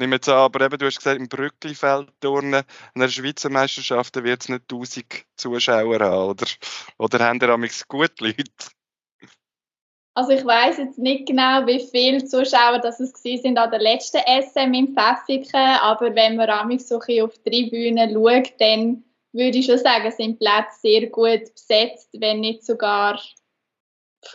[0.00, 2.62] Nimm jetzt an, aber eben, du hast gesagt, im Brücklifeld turnen,
[2.94, 6.46] an der Schweizer Meisterschaft wird es nicht 1000 Zuschauer haben, oder?
[6.98, 7.56] Oder haben da
[7.88, 8.44] gut Leute?
[10.14, 14.18] Also ich weiß jetzt nicht genau, wie viele Zuschauer das es sind an der letzten
[14.18, 16.48] SM in Pfäffiken, aber wenn man
[16.80, 17.04] so auf
[17.38, 22.40] die Tribünen schaut, dann würde ich schon sagen, sind die Plätze sehr gut besetzt, wenn
[22.40, 23.20] nicht sogar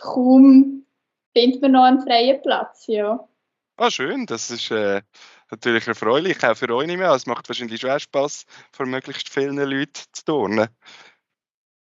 [0.00, 0.86] kaum
[1.36, 3.28] findet man noch einen freien Platz, ja.
[3.76, 5.02] Ah, schön, das ist äh,
[5.50, 7.10] natürlich erfreulich, auch für euch nicht mehr.
[7.10, 10.68] Es macht wahrscheinlich schon Spaß, für möglichst vielen Leuten zu turnen.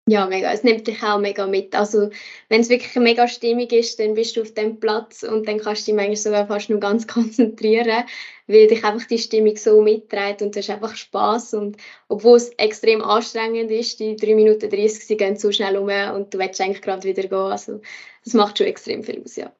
[0.08, 0.52] Ja, mega.
[0.52, 1.76] Es nimmt dich auch mega mit.
[1.76, 2.10] Also,
[2.48, 5.86] wenn es wirklich mega Stimmung ist, dann bist du auf dem Platz und dann kannst
[5.86, 8.04] du dich manchmal sogar fast nur ganz konzentrieren,
[8.48, 11.76] weil dich einfach die Stimmung so mitträgt und du hast einfach Spaß und
[12.08, 16.34] obwohl es extrem anstrengend ist, die 3 Minuten 30, sie gehen zu schnell um und
[16.34, 17.32] du willst eigentlich gerade wieder gehen.
[17.32, 17.80] Also,
[18.24, 19.52] das macht schon extrem viel aus, ja.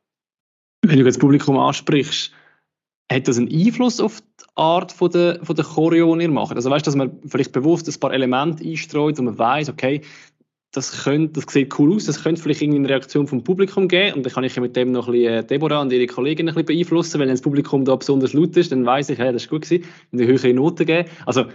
[0.84, 2.32] Wenn du das Publikum ansprichst,
[3.12, 6.56] hat das einen Einfluss auf die Art von der, von der Choreo, die ihr macht?
[6.56, 10.02] Also weißt du, dass man vielleicht bewusst ein paar Elemente einstreut und man weiß, okay,
[10.72, 14.26] das, könnte, das sieht cool aus, das könnte vielleicht eine Reaktion vom Publikum geben und
[14.26, 16.66] dann kann ich mit dem noch ein bisschen äh, Deborah und ihre Kollegin ein bisschen
[16.66, 19.62] beeinflussen, wenn das Publikum da besonders laut ist, dann weiß ich, hey, das ist gut
[19.62, 21.08] gewesen, und eine höhere Note geben.
[21.26, 21.50] Also, ist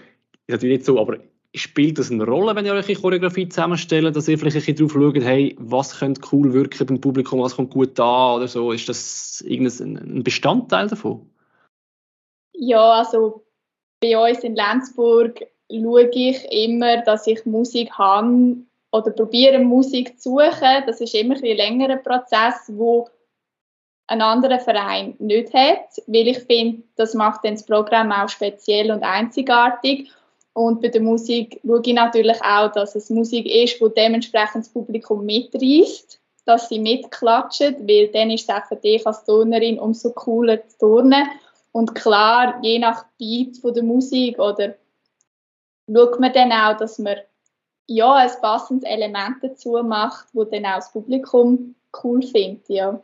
[0.47, 1.17] natürlich nicht so, aber
[1.55, 4.93] spielt das eine Rolle, wenn ihr eure Choreografie zusammenstellt, dass ihr vielleicht ein bisschen drauf
[4.93, 8.71] schaut, hey, was könnte cool wirken beim Publikum, was kommt gut da oder so?
[8.71, 11.27] Ist das irgendein Bestandteil davon?
[12.53, 13.43] Ja, also
[13.99, 18.57] bei uns in Lenzburg schaue ich immer, dass ich Musik habe
[18.91, 20.83] oder probiere Musik zu suchen.
[20.85, 23.07] Das ist immer ein längerer Prozess, wo
[24.07, 28.91] ein anderer Verein nicht hat, weil ich finde, das macht dann das Programm auch speziell
[28.91, 30.09] und einzigartig.
[30.53, 34.69] Und bei der Musik schaue ich natürlich auch, dass es Musik ist, die dementsprechend das
[34.69, 40.11] Publikum mitreißt, dass sie mitklatschen, weil dann ist es auch für dich als Turnerin umso
[40.13, 41.27] cooler zu turnen.
[41.73, 44.75] Und klar, je nach Beat von der Musik oder
[45.93, 47.17] schaut man dann auch, dass man
[47.87, 53.01] ja, ein passendes Element dazu macht, wo dann auch das Publikum cool findet, ja.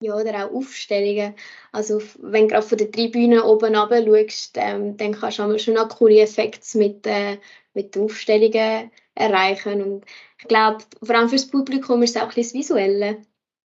[0.00, 1.34] Ja, oder auch Aufstellungen.
[1.72, 5.74] Also wenn du gerade von der Tribüne oben runter schaust, ähm, dann kannst du schon
[5.74, 7.38] noch coole Effekte mit, äh,
[7.74, 9.82] mit den Aufstellungen erreichen.
[9.82, 10.04] Und
[10.38, 13.22] ich glaube, vor allem für das Publikum ist es auch ein bisschen das Visuelle.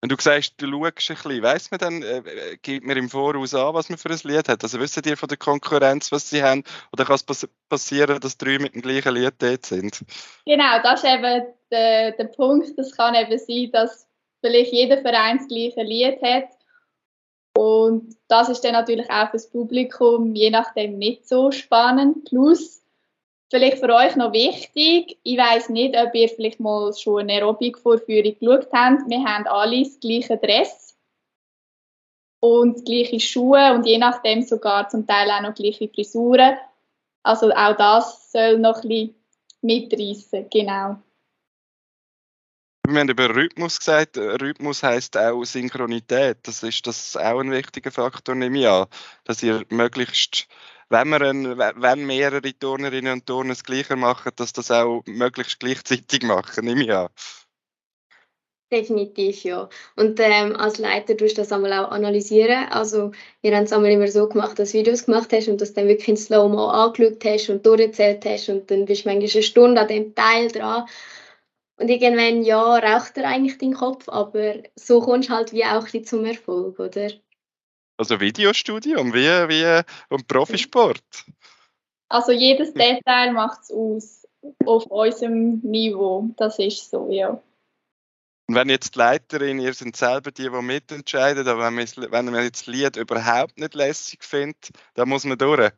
[0.02, 3.10] Wenn du sagst, du schaust ein bisschen, weiss man dann, äh, äh, gibt mir im
[3.10, 4.62] Voraus an, was man für ein Lied hat?
[4.64, 6.64] Also wissen ihr von der Konkurrenz, was sie haben?
[6.94, 10.06] Oder kann es pass passieren, dass drei mit dem gleichen Lied dort sind?
[10.46, 12.78] Genau, das ist eben der, der Punkt.
[12.78, 14.08] Das kann eben sein, dass
[14.42, 16.50] vielleicht jeder Verein das gleiche Lied hat.
[17.58, 22.26] Und das ist dann natürlich auch für das Publikum je nachdem nicht so spannend.
[22.26, 22.84] Plus,
[23.50, 28.38] Vielleicht für euch noch wichtig, ich weiß nicht, ob ihr vielleicht mal schon eine Aerobic-Vorführung
[28.38, 29.10] geschaut habt.
[29.10, 30.98] Wir haben alle das gleiche Dress
[32.42, 36.58] und gleiche Schuhe und je nachdem sogar zum Teil auch noch gleiche Frisuren.
[37.24, 39.16] Also auch das soll noch ein bisschen
[39.62, 40.98] mitreißen, genau.
[42.86, 44.18] Wir haben über Rhythmus gesagt.
[44.18, 46.38] Rhythmus heißt auch Synchronität.
[46.44, 48.88] Das ist das auch ein wichtiger Faktor, nehme ich an,
[49.26, 50.48] dass ihr möglichst
[50.90, 55.60] wenn, wir ein, wenn mehrere Turnerinnen und Turner das Gleiche machen, dass das auch möglichst
[55.60, 57.10] gleichzeitig machen, nehme ich an.
[58.70, 59.70] Definitiv, ja.
[59.96, 62.66] Und ähm, als Leiter tust du das einmal auch analysieren.
[62.70, 65.74] Also, wir haben es einmal immer so gemacht, dass du Videos gemacht hast und das
[65.74, 69.44] dann wirklich in Slow-Mo angeschaut hast und durchgezählt hast und dann bist du manchmal eine
[69.44, 70.86] Stunde an dem Teil dran.
[71.80, 75.88] Und irgendwann, ja, raucht er eigentlich deinen Kopf, aber so kommst du halt wie auch
[76.04, 77.12] zum Erfolg, oder?
[77.98, 81.02] Also Videostudium, wie, wie und Profisport?
[82.10, 84.28] Also jedes Detail macht es aus
[84.66, 86.30] auf unserem Niveau.
[86.38, 87.42] Das ist so, ja.
[88.50, 92.26] Und wenn jetzt die Leiterin, ihr seid selber die, die mitentscheiden, aber wenn man, wenn
[92.26, 95.72] man jetzt das Lied überhaupt nicht lässig findet, dann muss man durch.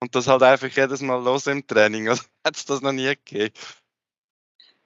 [0.00, 2.08] Und das halt einfach jedes Mal los im Training.
[2.08, 3.54] Also hat es das noch nie gegeben.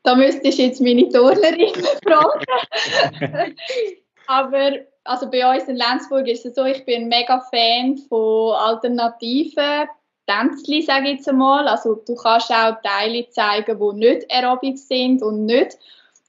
[0.03, 1.73] Da müsste ich jetzt meine Turnerin
[2.05, 3.57] fragen.
[4.27, 4.73] aber
[5.05, 9.89] also bei uns in Lenzburg ist es so, ich bin mega Fan von alternativen
[10.27, 11.67] Tänzchen, sage ich jetzt einmal.
[11.67, 15.79] Also du kannst auch Teile zeigen, die nicht Aerobic sind und nicht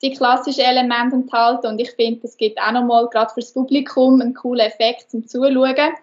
[0.02, 1.68] die klassischen Elemente enthalten.
[1.68, 5.94] Und ich finde, das gibt auch nochmal gerade fürs Publikum einen coolen Effekt zum Zuschauen.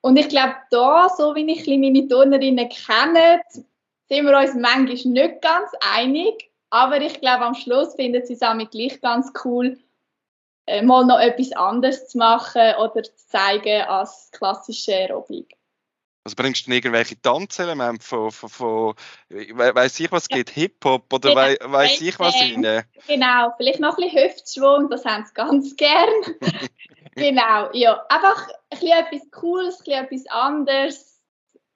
[0.00, 3.40] Und ich glaube, da, so wie ich meine Turnerinnen kenne,
[4.08, 6.50] sind wir uns manchmal nicht ganz einig.
[6.70, 9.78] Aber ich glaube, am Schluss finden sie es auch gleich ganz cool,
[10.82, 15.56] mal noch etwas anderes zu machen oder zu zeigen als klassische Aerobik.
[16.26, 18.94] Also bringst du irgendwelche Tanzelemente von, von, von
[19.28, 21.40] weiß ich was geht, Hip-Hop oder genau.
[21.42, 22.84] Wei, weiß ich was rein?
[23.06, 26.08] Genau, vielleicht noch ein bisschen Hüftschwung, das haben sie ganz gern.
[27.14, 28.02] genau, ja.
[28.08, 31.20] Einfach ein bisschen etwas Cooles, ein bisschen etwas anderes.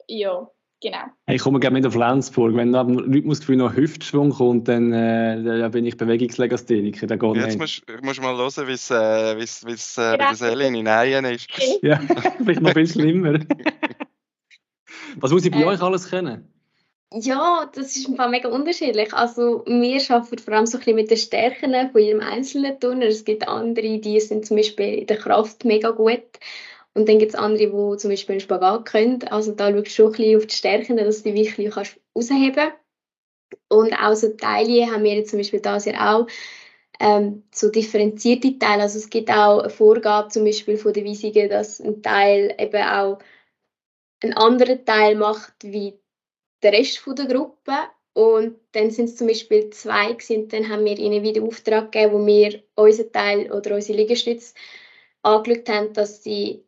[0.06, 0.50] Ja.
[0.80, 0.98] Genau.
[1.26, 2.54] Ich komme gerne mit auf Lenzburg.
[2.54, 7.08] Wenn nach dem Rhythmusgefühl noch Hüftschwung kommt, dann, äh, dann bin ich Bewegungslegastheniker.
[7.08, 10.16] Dann geht Jetzt musst, musst du mal hören, wie es äh, wie's, wie's, äh, bei
[10.18, 11.48] der Selin in Eien ist.
[11.82, 11.98] ja,
[12.38, 13.40] vielleicht noch viel schlimmer.
[15.16, 16.52] Was muss ich bei äh, euch alles kennen?
[17.12, 19.14] Ja, das ist im mega unterschiedlich.
[19.14, 23.06] Also wir arbeiten vor allem so ein bisschen mit den Stärken von jedem einzelnen Turner.
[23.06, 26.22] Es gibt andere, die sind zum Beispiel in der Kraft mega gut.
[26.98, 29.22] Und dann gibt es andere, die zum Beispiel einen Spagat können.
[29.30, 32.00] Also da schaust du schon ein bisschen auf die Stärken, dass du die wirklich kannst
[32.12, 32.76] herausheben kannst.
[33.68, 36.26] Und auch so Teile haben wir jetzt zum Beispiel das ja auch
[36.98, 38.82] ähm, so differenzierte Teile.
[38.82, 42.82] Also es gibt auch eine Vorgabe zum Beispiel von der Weisungen, dass ein Teil eben
[42.82, 43.20] auch
[44.20, 46.00] einen anderen Teil macht wie
[46.64, 47.74] der Rest der Gruppe.
[48.12, 52.12] Und dann sind es zum Beispiel zwei gewesen, dann haben wir ihnen wieder Auftrag gegeben,
[52.12, 54.54] wo wir unseren Teil oder unsere Liegestütze
[55.22, 56.64] angeschaut haben, dass sie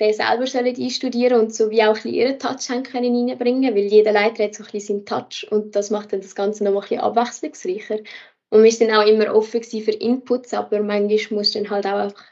[0.00, 3.74] den selber sollen einstudieren und so wie auch ein bisschen ihren Touch haben können reinbringen,
[3.74, 6.64] weil jeder Leiter hat so ein bisschen seinen Touch und das macht dann das Ganze
[6.64, 7.98] noch ein bisschen abwechslungsreicher.
[8.50, 12.24] Und wir sind auch immer offen für Inputs, aber manchmal muss dann halt auch einfach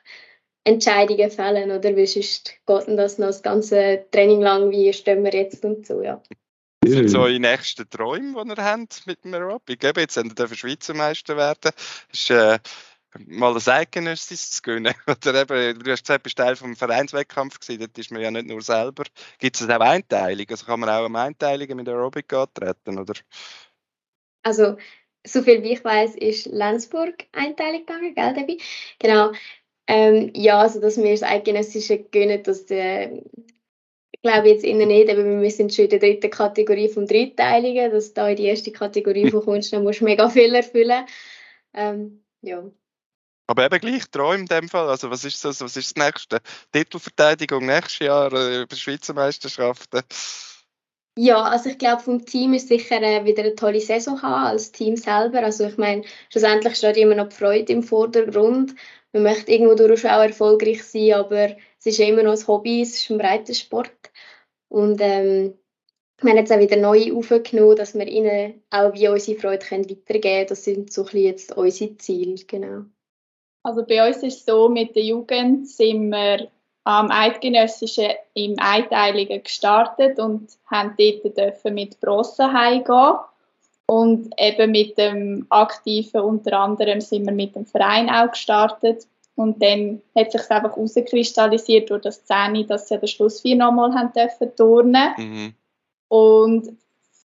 [0.64, 1.96] Entscheidungen fällen, oder?
[1.96, 6.02] Weil sonst geht das noch das ganze Training lang, wie stehen wir jetzt und so,
[6.02, 6.22] ja.
[6.82, 9.82] Was sind so eure nächsten Träume, die ihr habt mit dem Aerobic?
[9.82, 11.72] Eben, jetzt haben ihr Schweizer Meister werden.
[12.12, 12.58] Ist, äh,
[13.26, 14.94] mal ein Eidgenössisches zu gewinnen.
[15.06, 18.30] Oder eben, du hast gesagt, du bist Teil vom Vereinswettkampf gewesen, dort ist man ja
[18.30, 19.04] nicht nur selber.
[19.38, 20.50] Gibt es auch Einteilungen?
[20.50, 23.14] Also kann man auch am Einteilungen mit Aerobic antreten, oder?
[24.42, 24.76] Also,
[25.26, 28.62] so viel wie ich weiß, ist Lenzburg Einteilung gegangen, gell, Debbie?
[28.98, 29.32] Genau.
[29.88, 33.22] Ähm, ja, also dass wir das Eidgenössische gönnen, das äh,
[34.26, 38.12] glaube jetzt innen nicht, aber wir sind schon in der dritten Kategorie vom Dreiteiligen, dass
[38.12, 41.06] da in die erste Kategorie von kommst, dann musst du mega viel erfüllen.
[41.74, 42.64] Ähm, ja.
[43.46, 44.88] Aber eben gleich Träume in dem Fall.
[44.88, 46.40] Also was ist das, was ist das nächste?
[46.72, 50.02] Titelverteidigung nächstes Jahr äh, bei Schweizer Meisterschaften?
[51.18, 54.72] Ja, also ich glaube, vom Team ist sicher äh, wieder eine tolle Saison haben, als
[54.72, 55.42] Team selber.
[55.42, 58.74] Also ich meine, schlussendlich steht immer noch die Freude im Vordergrund.
[59.12, 62.98] Man möchte irgendwo durch auch erfolgreich sein, aber es ist immer noch ein Hobby, es
[62.98, 64.10] ist ein breiter Sport.
[64.68, 65.58] Und ähm,
[66.20, 70.20] wir haben jetzt auch wieder neue aufgenommen, dass wir ihnen auch wie unsere Freude weitergeben
[70.20, 70.46] können.
[70.48, 72.84] Das sind so ein bisschen jetzt unsere Ziele, genau.
[73.66, 76.46] Also bei uns ist es so, mit der Jugend sind wir
[76.84, 83.16] am Eidgenössischen im Einteiligen gestartet und haben dort dürfen mit Brossen heimgehen.
[83.86, 89.08] Und eben mit dem Aktiven unter anderem sind wir mit dem Verein auch gestartet.
[89.34, 93.92] Und dann hat sich einfach herauskristallisiert durch das Zähne, dass sie an der Schlussvier nochmal
[93.94, 95.12] haben dürfen turnen.
[95.16, 95.54] Mhm.
[96.06, 96.78] Und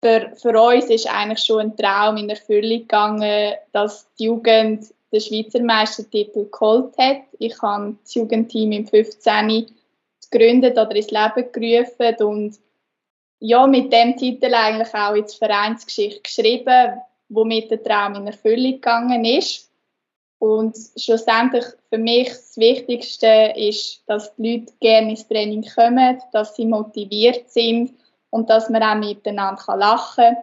[0.01, 5.21] für, für uns ist eigentlich schon ein Traum in Erfüllung gegangen, dass die Jugend den
[5.21, 7.23] Schweizer Meistertitel geholt hat.
[7.39, 9.67] Ich habe das Jugendteam im 15.
[10.31, 12.59] gegründet oder ins Leben gerufen und
[13.41, 19.25] ja, mit dem Titel eigentlich auch ins Vereinsgeschichte geschrieben, womit der Traum in Erfüllung gegangen
[19.25, 19.71] ist.
[20.39, 26.55] Und schlussendlich für mich das Wichtigste ist, dass die Leute gerne ins Training kommen, dass
[26.55, 27.93] sie motiviert sind
[28.31, 30.37] und dass man auch miteinander lachen kann.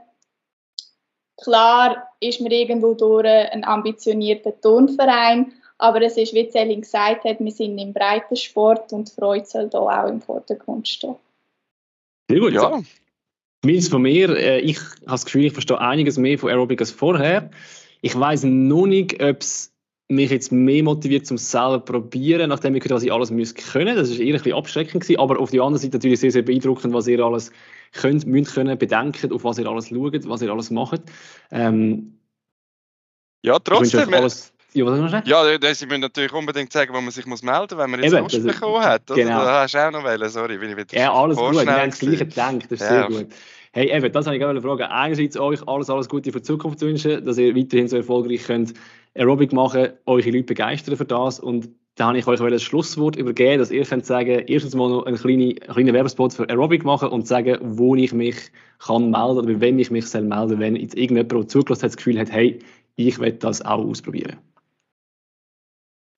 [1.38, 7.40] Klar ist man irgendwo durch ein ambitionierter Turnverein, aber es ist, wie Selin gesagt hat,
[7.40, 11.16] wir sind im breiten Sport und Freude soll da auch im Vordergrund stehen.
[12.30, 12.82] Sehr gut, ja.
[13.62, 16.92] Zumindest von mir, äh, ich habe das Gefühl, ich verstehe einiges mehr von Aerobic als
[16.92, 17.50] vorher.
[18.02, 19.75] Ich weiß noch nicht, ob es
[20.08, 23.96] mich jetzt mehr motiviert zum selber probieren, nachdem ich ich alles müsste können.
[23.96, 26.44] Das ist eher ein bisschen abschreckend gewesen, aber auf der anderen Seite natürlich sehr, sehr
[26.44, 27.52] beeindruckend, was ihr alles
[27.92, 31.02] könnt, müsst können, bedenken, auf was ihr alles schaut, was ihr alles macht.
[31.52, 32.20] Ähm,
[33.44, 34.12] ja, trotzdem.
[34.12, 37.92] Ja, was ja, das müssen natürlich unbedingt sagen, wo man sich muss melden muss, wenn
[37.92, 39.10] man jetzt Eben, Lust bekommen hat.
[39.10, 39.24] Oder?
[39.24, 39.46] Genau.
[39.46, 41.90] Da hast du auch noch wählen, sorry, bin ich wieder Ja, alles gut, wir haben
[41.90, 42.88] das Gleiche gedacht, das ist ja.
[42.88, 43.28] sehr gut.
[43.76, 44.84] Hey, Eben, das habe ich gerne fragen.
[44.84, 48.46] Einerseits euch alles, alles Gute für die Zukunft zu wünschen, dass ihr weiterhin so erfolgreich
[48.46, 48.74] könnt
[49.16, 53.60] Aerobic machen, eure Leute begeistern für das und da habe ich euch das Schlusswort übergeben,
[53.60, 57.28] dass ihr könnt sagen, erstens mal noch einen kleinen, kleinen Werbespot für Aerobic machen und
[57.28, 58.38] sagen, wo ich mich
[58.80, 61.98] kann melden oder wenn ich mich soll melden, wenn jetzt irgendjemand, der zugelassen hat, das
[61.98, 62.60] Gefühl hat, hey,
[62.96, 64.38] ich will das auch ausprobieren.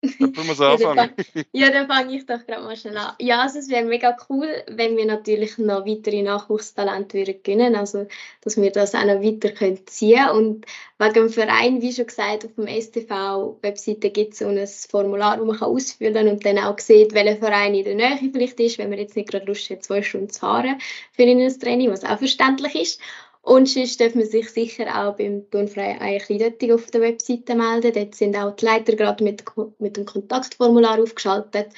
[0.02, 1.12] Da muss anfangen.
[1.52, 3.14] ja, dann fange ich doch gerade mal schnell an.
[3.20, 8.08] Ja, also es wäre mega cool, wenn wir natürlich noch weitere Nachwuchstalente würden gewinnen, also
[8.42, 10.66] dass wir das auch noch weiter können ziehen und
[11.00, 15.46] wegen dem Verein, wie schon gesagt, auf dem STV-Webseite gibt es so ein Formular, das
[15.46, 18.78] man kann ausfüllen kann und dann auch sieht, welcher Verein in der Nähe vielleicht ist,
[18.78, 20.80] wenn man jetzt nicht gerade Lust hat, zwei Stunden zu fahren
[21.14, 23.02] für ein Training, was auch verständlich ist.
[23.48, 27.94] Und sonst darf man sich sicher auch beim Turnfrei eigentlich auf der Webseite melden.
[27.94, 29.42] Dort sind auch die Leiter gerade mit,
[29.80, 31.70] mit dem Kontaktformular aufgeschaltet.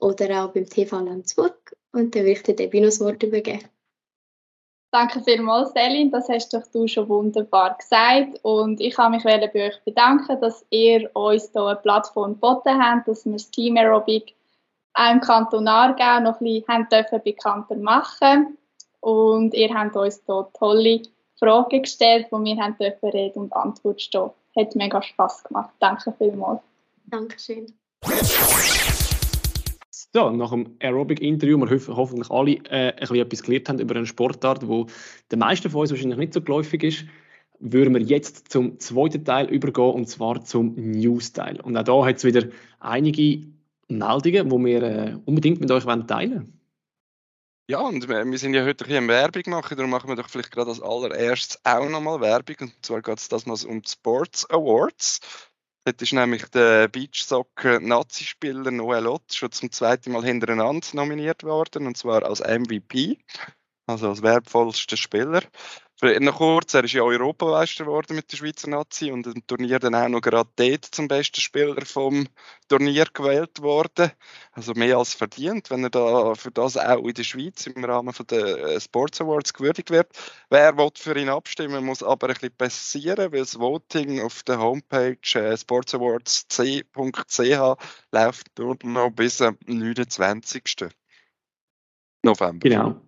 [0.00, 1.76] Oder auch beim TV Lenzburg.
[1.92, 3.68] Und dann will ich dir das Wort übergeben.
[4.90, 6.10] Danke vielmals, Selin.
[6.10, 8.38] Das hast doch du schon wunderbar gesagt.
[8.42, 13.06] Und ich kann mich bei euch bedanken, dass ihr uns hier eine Plattform geboten habt,
[13.06, 14.34] dass wir das Team Aerobic
[14.94, 18.56] auch im Kanton Aargau noch ein bisschen bekannter machen
[19.02, 21.02] und ihr habt uns hier tolle
[21.38, 24.30] Fragen gestellt, wo wir haben dürfen Rede und Antwort stehen.
[24.56, 25.70] Hat mega Spass gemacht.
[25.80, 26.60] Danke vielmals.
[27.06, 27.66] Dankeschön.
[29.90, 33.96] So, nach dem Aerobic-Interview, wir hoffen, hoffentlich alle äh, ein bisschen etwas gelernt haben über
[33.96, 34.86] eine Sportart, wo
[35.30, 37.04] den meisten von uns wahrscheinlich nicht so geläufig ist,
[37.58, 41.60] würden wir jetzt zum zweiten Teil übergehen, und zwar zum News-Teil.
[41.60, 42.44] Und auch da hat es wieder
[42.78, 43.46] einige
[43.88, 46.61] Meldungen, die wir äh, unbedingt mit euch teilen wollen.
[47.68, 50.70] Ja, und wir sind ja heute ein Werbung machen, darum machen wir doch vielleicht gerade
[50.70, 52.56] als allererstes auch nochmal Werbung.
[52.60, 55.20] Und zwar geht es das mal um die Sports Awards.
[55.84, 61.96] Dort ist nämlich der Beachsoccer-Nazi-Spieler Noel Ott schon zum zweiten Mal hintereinander nominiert worden, und
[61.96, 63.18] zwar als MVP,
[63.86, 65.42] also als wertvollster Spieler.
[66.02, 69.94] Noch kurz, er ist ja Europameister geworden mit der Schweizer Nazi und im Turnier dann
[69.94, 72.26] auch noch gerade dort zum besten Spieler vom
[72.66, 74.10] Turnier gewählt worden.
[74.50, 78.12] Also mehr als verdient, wenn er da für das auch in der Schweiz im Rahmen
[78.28, 80.08] der äh, Sports Awards gewürdigt wird.
[80.50, 84.58] Wer will für ihn abstimmen, muss aber ein bisschen passieren, weil das Voting auf der
[84.58, 87.76] Homepage äh, sportsawards.ch
[88.10, 90.88] läuft dort noch bis am 29.
[92.24, 92.68] November.
[92.68, 93.00] Genau,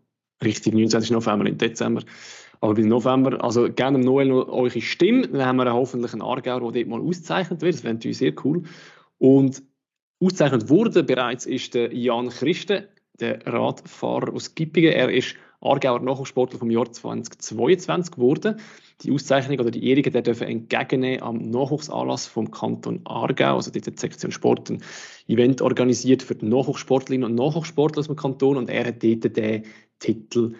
[0.44, 1.10] richtig, 29.
[1.10, 2.04] November, im Dezember.
[2.60, 6.72] Aber bis November, also gerne Noel noch eure Stimme, dann haben wir hoffentlich einen Aargauer,
[6.72, 7.74] der dort mal ausgezeichnet wird.
[7.74, 8.62] Das wäre natürlich sehr cool.
[9.18, 9.62] Und
[10.20, 12.84] ausgezeichnet wurde bereits ist der Jan Christen,
[13.20, 14.92] der Radfahrer aus Gippingen.
[14.92, 18.60] Er ist Aargauer Nachwuchssportler vom Jahr 2022 geworden.
[19.02, 23.56] Die Auszeichnung oder die Ehrungen dürfen entgegennehmen am Nachwuchsanlass vom Kanton Aargau.
[23.56, 24.82] Also die Sektion Sport ein
[25.26, 29.64] Event organisiert für die Nachwuchssportlerinnen und Nachwuchssportler aus dem Kanton und er hat dort den
[29.98, 30.54] Titel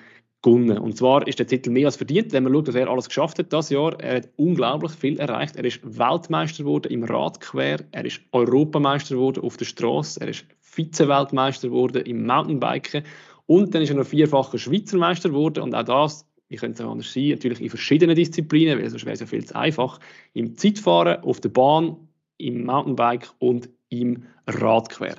[0.45, 0.79] gewonnen.
[0.79, 3.39] Und zwar ist der Titel mehr als verdient, wenn man schaut, was er alles geschafft
[3.39, 3.99] hat das Jahr.
[4.01, 5.57] Er hat unglaublich viel erreicht.
[5.57, 10.45] Er ist Weltmeister geworden im Radquer, er ist Europameister geworden auf der Straße, er ist
[10.61, 13.05] Vize-Weltmeister geworden im Mountainbiken
[13.47, 16.87] und dann ist er noch vierfacher Schweizer Meister geworden und auch das wie könnte es
[16.87, 19.99] auch anders sein, natürlich in verschiedenen Disziplinen, weil sonst wäre es ja viel zu einfach,
[20.35, 21.97] im Zeitfahren, auf der Bahn,
[22.37, 25.17] im Mountainbike und im Radquer.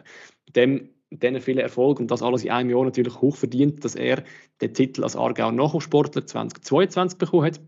[0.56, 4.24] Dem diesen vielen Erfolg und das alles in einem Jahr natürlich hoch verdient, dass er
[4.62, 7.62] den Titel als Aargauer Nachwuchssportler 2022 bekommen hat.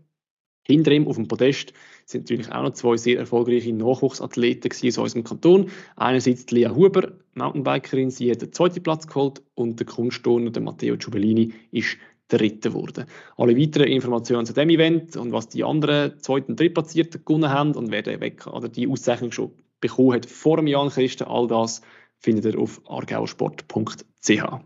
[0.66, 1.72] Hinter ihm auf dem Podest
[2.04, 5.70] sind natürlich auch noch zwei sehr erfolgreiche Nachwuchsathleten aus unserem Kanton.
[5.96, 10.96] Einerseits Lia Huber, Mountainbikerin, sie hat den zweiten Platz geholt und der Kunstturner, der Matteo
[10.98, 11.96] Giubellini, ist
[12.28, 13.06] Dritter geworden.
[13.38, 17.74] Alle weiteren Informationen zu dem Event und was die anderen zweiten und drittplatzierten gewonnen haben
[17.74, 21.80] und wer weg, oder die Auszeichnung schon bekommen hat vor dem Jan Christen, all das
[22.18, 24.28] findet ihr auf argausport.ch.
[24.28, 24.62] Ja,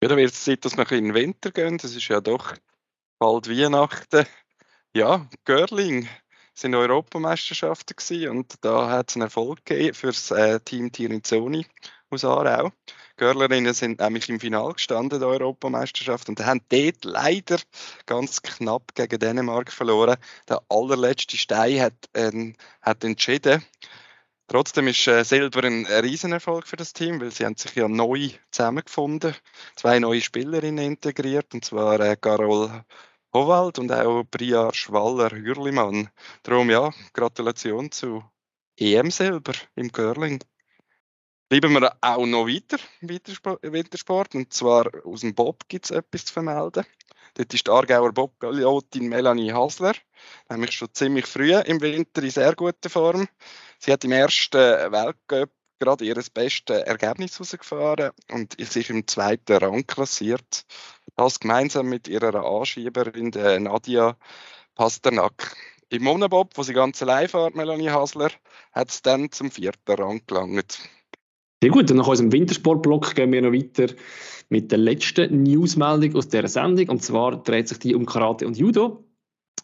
[0.00, 1.76] dann wird es Zeit, dass wir in den Winter gehen.
[1.82, 2.54] Es ist ja doch
[3.18, 4.26] bald Weihnachten.
[4.94, 6.08] Ja, Görling
[6.54, 11.66] sind Europameisterschaften gewesen und da hat es einen Erfolg gegeben für das äh, Team Tirinzoni
[12.10, 12.72] aus Aarau.
[13.16, 17.58] Görlerinnen sind nämlich im Finale gestanden der Europameisterschaft und haben dort leider
[18.06, 20.16] ganz knapp gegen Dänemark verloren.
[20.48, 22.52] Der allerletzte Stein hat, äh,
[22.82, 23.64] hat entschieden.
[24.48, 28.30] Trotzdem ist äh, Silber ein, Riesenerfolg für das Team, weil sie haben sich ja neu
[28.50, 29.34] zusammengefunden,
[29.76, 32.82] zwei neue Spielerinnen integriert, und zwar äh, Carol
[33.34, 36.08] Howald und auch Bria Schwaller-Hürlimann.
[36.44, 38.24] Darum ja, Gratulation zu
[38.78, 40.42] EM-Silber im Curling.
[41.50, 43.08] Bleiben wir auch noch weiter im
[43.72, 46.86] Wintersport, und zwar aus dem Bob gibt es etwas zu vermelden.
[47.34, 49.94] Dort ist die Aargauer Bobpilotin Melanie Hasler,
[50.48, 53.28] nämlich schon ziemlich früh im Winter in sehr guter Form.
[53.78, 59.86] Sie hat im ersten Weltcup gerade ihr bestes Ergebnis herausgefahren und sich im zweiten Rang
[59.86, 60.64] klassiert.
[61.16, 63.30] Das gemeinsam mit ihrer Anschieberin
[63.62, 64.16] Nadia
[64.74, 65.56] Pasternak.
[65.90, 68.30] Im Monobob, wo sie ganz allein fährt, Melanie Hasler,
[68.72, 70.78] hat es dann zum vierten Rang gelangt.
[71.62, 73.94] Sehr gut, und nach unserem Wintersportblock gehen wir noch weiter
[74.48, 76.88] mit der letzten Newsmeldung aus dieser Sendung.
[76.88, 79.07] Und zwar dreht sich die um Karate und Judo.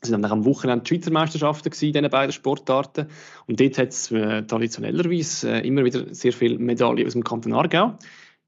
[0.01, 3.09] Es waren am Wochenende die Schweizer Meisterschaften in diesen beiden Sportarten.
[3.47, 7.53] Und dort hat es äh, traditionellerweise äh, immer wieder sehr viele Medaillen aus dem Kanton
[7.53, 7.99] Aargau.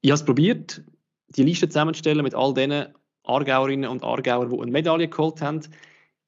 [0.01, 0.83] Ich habe es probiert,
[1.29, 2.87] die Liste zusammenzustellen mit all den
[3.25, 5.61] Aargauerinnen und Aargauern, die eine Medaille geholt haben.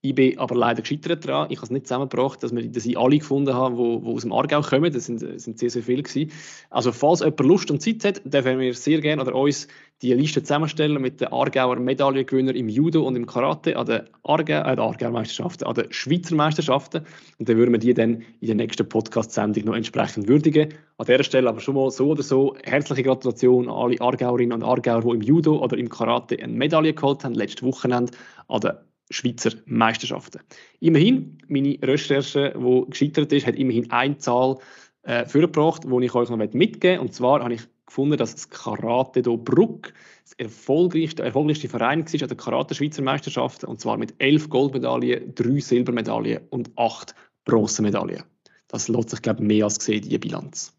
[0.09, 1.51] Ich bin aber leider gescheitert daran.
[1.51, 4.23] Ich habe es nicht zusammengebracht, dass, wir, dass ich alle gefunden habe, die, die aus
[4.23, 4.91] dem Aargau kommen.
[4.91, 6.33] Das sind, sind sehr, sehr viele gewesen.
[6.71, 9.69] Also falls jemand Lust und Zeit hat, dürfen wir sehr gerne oder uns
[10.01, 14.55] die Liste zusammenstellen mit den Aargauer Medaillengewinnern im Judo und im Karate an den Aargau,
[14.55, 17.05] äh, Aargau Meisterschaften, an den Schweizer Meisterschaften.
[17.39, 20.73] Und dann würden wir die dann in der nächsten Podcast-Sendung noch entsprechend würdigen.
[20.97, 24.63] An dieser Stelle aber schon mal so oder so herzliche Gratulation an alle Aargauerinnen und
[24.63, 28.13] Aargauer, die im Judo oder im Karate eine Medaille geholt haben, letztes Wochenende
[28.49, 28.73] an den
[29.11, 30.41] Schweizer Meisterschaften.
[30.81, 34.59] Immerhin, meine Recherche, die gescheitert ist, hat immerhin eine Zahl
[35.03, 37.01] äh, vorgebracht, die ich euch noch mitgeben möchte.
[37.01, 39.93] Und zwar habe ich gefunden, dass das Karate do Bruck
[40.25, 43.67] das erfolgreichste, erfolgreichste Verein war an der Karate-Schweizer Meisterschaften.
[43.67, 48.25] Und zwar mit elf Goldmedaillen, drei Silbermedaillen und acht Bronzemedaillen.
[48.69, 50.78] Das lässt sich, glaube ich, mehr als sehen, diese Bilanz.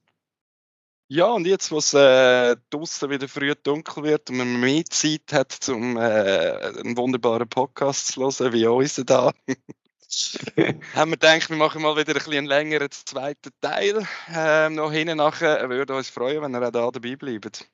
[1.12, 5.34] Ja, und jetzt, wo es äh, draußen wieder früh dunkel wird und man mehr Zeit
[5.34, 9.32] hat, um äh, einen wunderbaren Podcast zu hören, wie uns da,
[10.94, 14.08] haben wir gedacht, wir machen mal wieder ein bisschen einen längeren zweiten Teil.
[14.32, 17.66] Ähm, noch hinten nachher würde uns freuen, wenn ihr auch da dabei bleibt.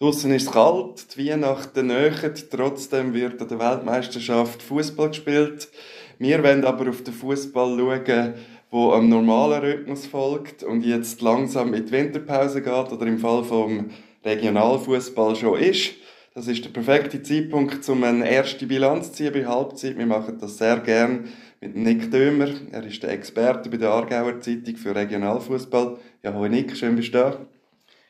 [0.00, 5.70] Draußen ist es kalt, die Weihnachten nähert, trotzdem wird an der Weltmeisterschaft Fußball gespielt.
[6.18, 8.34] Wir wollen aber auf den Fußball schauen,
[8.74, 13.44] wo einem normalen Rhythmus folgt und jetzt langsam in die Winterpause geht oder im Fall
[13.44, 13.90] vom
[14.24, 15.92] Regionalfußball schon ist.
[16.34, 19.96] Das ist der perfekte Zeitpunkt, um eine erste Bilanz zu ziehen bei Halbzeit.
[19.96, 21.28] Wir machen das sehr gern
[21.60, 22.48] mit Nick Dömer.
[22.72, 25.96] Er ist der Experte bei der Aargauer Zeitung für Regionalfußball.
[26.24, 27.36] Ja, hallo Nick, schön bist du da.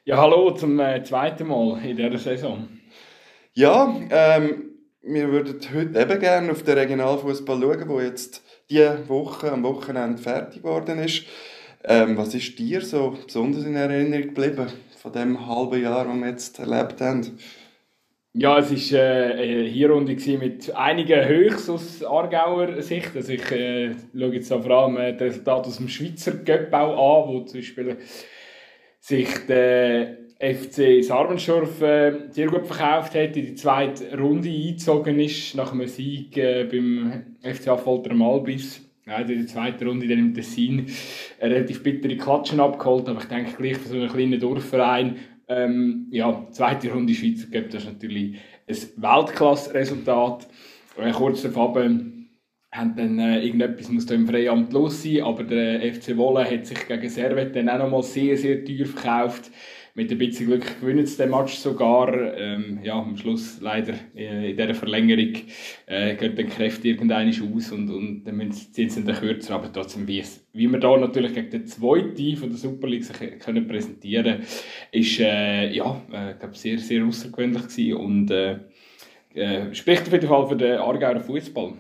[0.07, 2.69] Ja, hallo zum äh, zweiten Mal in dieser Saison.
[3.53, 4.71] Ja, ähm,
[5.03, 10.21] wir würden heute eben gerne auf den Regionalfußball schauen, der jetzt diese Woche am Wochenende
[10.21, 11.25] fertig geworden ist.
[11.85, 16.29] Ähm, was ist dir so besonders in Erinnerung geblieben von dem halben Jahr, das wir
[16.29, 17.39] jetzt erlebt haben?
[18.37, 23.15] Ja, es war äh, eine Hinrunde mit einigen Höchst aus Aargauer Sicht.
[23.15, 27.29] Also ich äh, schaue jetzt vor allem äh, das Resultat aus dem Schweizer Göppbau an,
[27.29, 27.97] wo zum Beispiel
[28.99, 35.55] sich der FC Sarmenstorf äh, sehr gut verkauft hat, in die zweite Runde eingezogen ist,
[35.55, 38.83] nach einem Sieg äh, beim FC Affolter Malbis.
[39.07, 40.87] Ja, in der zweiten Runde dann im Tessin
[41.41, 45.17] eine relativ bittere Klatschen abgeholt, aber ich denke gleich für so einen kleinen Dorfverein,
[45.49, 48.37] ähm, ja, zweite Runde Schweizer Cup, das ist natürlich
[48.67, 50.49] ein Weltklasse-Resultat.
[50.99, 55.81] Äh, kurz davor haben dann äh, irgendetwas muss da im Freiamt los sein, aber der
[55.95, 59.51] FC Wolle hat sich gegen Servet dann auch nochmal sehr, sehr teuer verkauft.
[59.97, 62.13] Mit ein bisschen Glück gewinnen sie den Match sogar.
[62.37, 65.35] Ähm, ja, am Schluss leider äh, in dieser Verlängerung
[65.87, 69.55] äh, geht dann Kräfte irgendeine aus und, und dann sind sie dann kürzer.
[69.55, 73.05] Aber trotzdem, wie, es, wie wir da natürlich gegen den zweiten von der Super League
[73.05, 74.43] sich können präsentieren
[74.91, 78.57] ist äh, ja, äh, glaub, sehr, sehr außergewöhnlich gewesen und äh,
[79.35, 81.75] äh, spricht auf jeden Fall für den Aargauer Fußball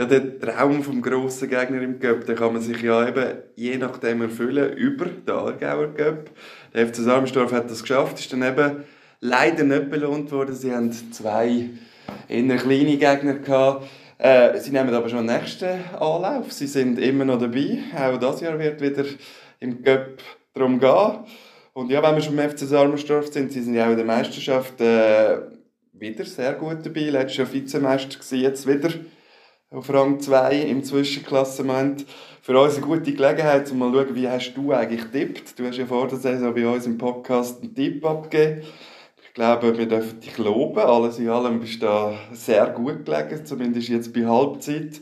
[0.00, 3.76] ja, der Traum vom grossen Gegner im Cup, den kann man sich ja eben je
[3.76, 6.30] nachdem erfüllen über den Aargauer Cup.
[6.72, 8.84] Der FC Sarmenstorf hat das geschafft, ist dann eben
[9.20, 10.54] leider nicht belohnt worden.
[10.54, 11.68] Sie haben zwei
[12.28, 13.88] eher kleine Gegner gehabt.
[14.16, 16.50] Äh, sie nehmen aber schon den nächsten Anlauf.
[16.50, 17.80] Sie sind immer noch dabei.
[17.94, 19.04] Auch dieses Jahr wird wieder
[19.58, 20.16] im Cup
[20.54, 21.18] darum gehen.
[21.74, 24.06] Und ja, wenn wir schon im FC Sarmenstorf sind, sie sind ja auch in der
[24.06, 25.40] Meisterschaft äh,
[25.92, 27.10] wieder sehr gut dabei.
[27.10, 28.88] Letztes Jahr Vizemeister gewesen, jetzt wieder
[29.72, 32.04] auf Rang 2 im Zwischenklassement.
[32.42, 35.56] Für uns eine gute Gelegenheit, um mal zu schauen, wie hast du eigentlich tippt.
[35.58, 38.62] Du hast ja vor der Saison bei uns im Podcast einen Tipp abgegeben.
[39.22, 40.80] Ich glaube, wir dürfen dich loben.
[40.80, 45.00] Alles in allem bist du da sehr gut gelegen, zumindest jetzt bei Halbzeit.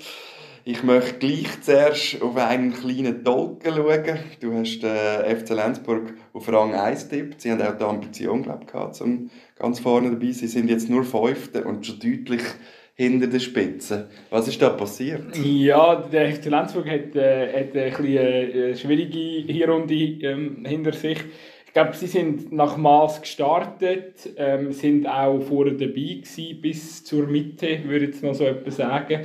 [0.64, 4.18] Ich möchte gleich zuerst auf einen kleinen Tolken schauen.
[4.40, 7.40] Du hast den äh, FC Lenzburg auf Rang 1 tippt.
[7.40, 10.90] Sie haben auch die Ambition, glaube ich, gehabt, um ganz vorne dabei Sie sind jetzt
[10.90, 12.42] nur Fünfte und schon deutlich
[12.98, 14.08] hinter der Spitze.
[14.28, 15.36] Was ist da passiert?
[15.36, 18.08] Ja, der FC Lenzburg hat, äh, hat eine,
[18.52, 21.18] eine schwierige Hinrunde ähm, hinter sich.
[21.64, 27.28] Ich glaube, sie sind nach Maß gestartet, ähm, sind auch vorher dabei gewesen, bis zur
[27.28, 29.20] Mitte, würde ich jetzt mal so etwas sagen.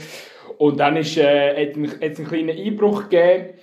[0.60, 3.56] Und dann ist, äh, hat es einen kleinen Einbruch gegeben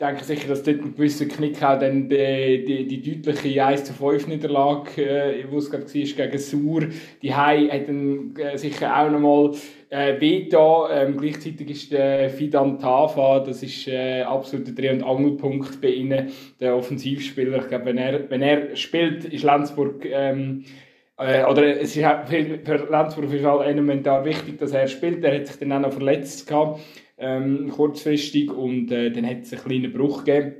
[0.00, 3.94] denke sicher, dass dort ein gewisser Knick auch dann die, die, die deutliche 1 zu
[3.94, 6.82] 5 Niederlage, äh, wo es gerade war, gegen Sur,
[7.22, 9.52] die Hai hat dann äh, sicher auch nochmal
[9.88, 10.90] äh, wehgetan.
[10.92, 16.30] Ähm, gleichzeitig ist der Fidan Tafa, das ist äh, absoluter Dreh- und Angelpunkt bei ihnen,
[16.60, 17.58] der Offensivspieler.
[17.58, 20.64] Ich glaube, wenn er, wenn er spielt, ist Lenzburg ähm,
[21.16, 25.24] äh, oder es ist für, für Lenzburg auf jeden Fall elementar wichtig, dass er spielt.
[25.24, 26.80] Er hat sich dann auch noch verletzt gehabt
[27.18, 30.54] ähm, kurzfristig und äh, dann hat es einen kleinen Bruch gegeben.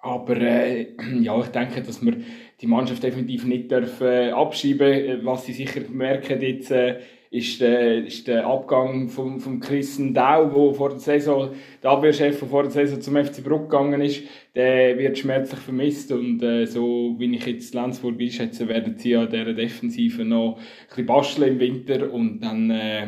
[0.00, 0.88] Aber äh,
[1.20, 2.16] ja, ich denke, dass wir
[2.60, 7.00] die Mannschaft definitiv nicht dürfen, äh, abschreiben Was sie sicher merken jetzt, äh,
[7.32, 11.50] ist, der, ist der Abgang von, von Christen Dau, der vor der Saison,
[11.82, 14.22] der Abwehrchef, der vor der Saison zum FC Bruck gegangen ist,
[14.54, 19.30] der wird schmerzlich vermisst und äh, so wie ich jetzt Lenzburg einschätze, werden sie an
[19.30, 23.06] dieser Defensive noch ein bisschen basteln im Winter und dann äh,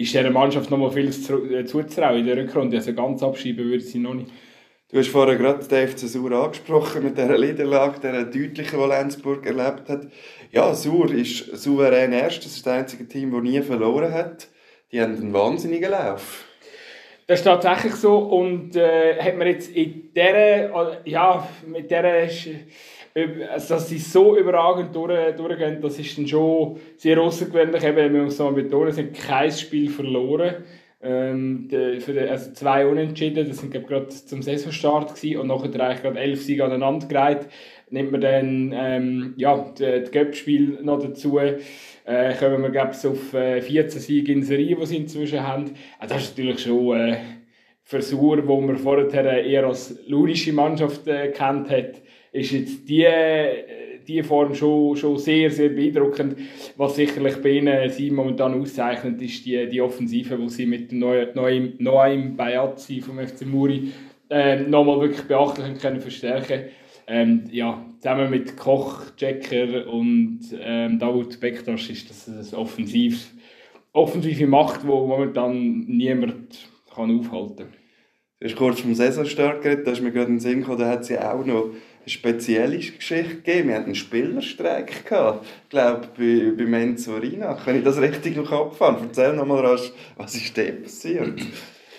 [0.00, 2.78] ist dieser Mannschaft noch mal vieles äh, zuzutrauen in der Rückrunde.
[2.78, 4.30] Also ganz abschreiben würde sie noch nicht.
[4.90, 9.46] Du hast vorher gerade den FC Sur angesprochen mit dieser Niederlage, dieser deutlichen, die Lenzburg
[9.46, 10.06] erlebt hat.
[10.50, 12.44] Ja, Sur ist souverän erst.
[12.44, 14.48] Das ist das einzige Team, das nie verloren hat.
[14.90, 16.44] Die haben einen wahnsinnigen Lauf.
[17.26, 22.28] Das ist tatsächlich so und äh, hat man jetzt in dieser, äh, ja, mit dieser
[23.14, 27.82] also, dass sie so überragend durch, durchgehen, das ist dann schon sehr außergewöhnlich.
[27.82, 30.64] Eben, man muss mal betonen, sie haben kein Spiel verloren.
[31.02, 36.02] Ähm, für die, also zwei Unentschieden, das sind gerade zum Saisonstart gewesen, und nachher eigentlich
[36.02, 37.48] gerade elf Siege aneinander gereiht.
[37.88, 43.60] Nimmt man dann ähm, ja, das Göppspiel noch dazu, äh, kommen wir glaube auf äh,
[43.62, 45.72] 14 Siege in Serie, die sie inzwischen haben.
[45.98, 47.16] Also das ist natürlich schon äh,
[47.82, 52.02] Versuch, wo man vorher eher als lurische Mannschaft äh, kennt hat
[52.32, 53.06] ist jetzt die,
[54.06, 56.36] die Form schon, schon sehr, sehr beeindruckend.
[56.76, 60.98] Was sicherlich bei ihnen sie momentan auszeichnet, ist die, die Offensive, die sie mit dem
[61.00, 63.92] neuen Noaim Bayazzi vom FC Muri
[64.30, 66.70] äh, nochmal wirklich beachtlich können verstärken
[67.10, 73.32] ähm, ja, zusammen mit Koch, Jacker und ähm, David Bektas ist das eine offensiv,
[73.92, 77.74] offensive Macht, die momentan niemand kann aufhalten kann.
[78.38, 80.88] Du hast kurz vom Saisonstart geredet, da ist mir gerade in den Sinn gekommen, da
[80.88, 81.70] hat sie auch noch
[82.06, 83.68] spezielle Geschichte gegeben.
[83.68, 87.54] Wir hatten einen Spielerstreik gehabt, glaube, bei, bei Menzorina.
[87.54, 88.98] Kann ich das richtig im Kopf haben?
[89.02, 89.78] Erzähl nochmal,
[90.16, 91.40] was ist da passiert?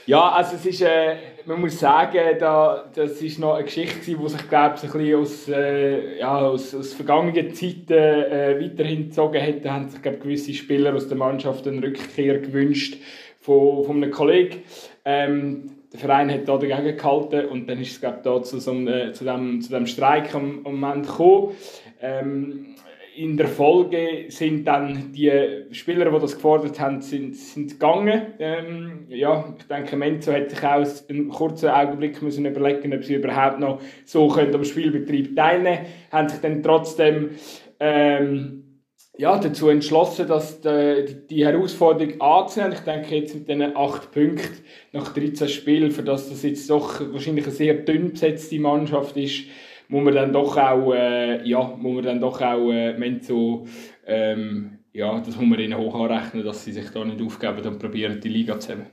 [0.08, 4.30] Ja, also es ist, äh, man muss sagen, da, das ist noch eine Geschichte, die
[4.30, 9.42] sich, glaube ich, ein bisschen aus, äh, ja, aus, aus vergangenen Zeiten äh, weiterhin gezogen
[9.42, 9.64] hat.
[9.64, 12.98] Da haben sich, glaube gewisse Spieler aus der Mannschaft eine Rückkehr gewünscht
[13.40, 14.64] von, von einem Kollegen.
[15.06, 18.72] Ähm, der Verein hat da dagegen gehalten und dann ist es glaube da zu, so
[18.72, 21.52] einem, äh, zu, dem, zu dem Streik am, am Moment gekommen.
[22.02, 22.76] Ähm,
[23.16, 25.32] in der Folge sind dann die
[25.72, 28.22] Spieler, die das gefordert haben, sind, sind gegangen.
[28.40, 33.16] Ähm, ja, ich denke, Menzo hätte sich auch einen kurzen Augenblick müssen überlegen, ob sie
[33.16, 35.88] überhaupt noch so können am Spielbetrieb teilnehmen können.
[36.12, 37.32] Haben sich dann trotzdem
[37.82, 38.61] ähm,
[39.22, 42.74] ja, dazu entschlossen, dass die, die Herausforderung anzunehmen.
[42.74, 44.64] Ich denke jetzt mit diesen acht Punkten
[44.94, 49.44] nach 13 Spielen, für das das jetzt doch wahrscheinlich eine sehr dünn besetzte Mannschaft ist,
[49.90, 53.68] muss man dann doch auch, äh, ja, muss man dann doch auch, äh, so,
[54.08, 57.78] ähm, ja, das muss man ihnen hoch anrechnen, dass sie sich da nicht aufgeben und
[57.78, 58.88] probieren, die Liga zu haben.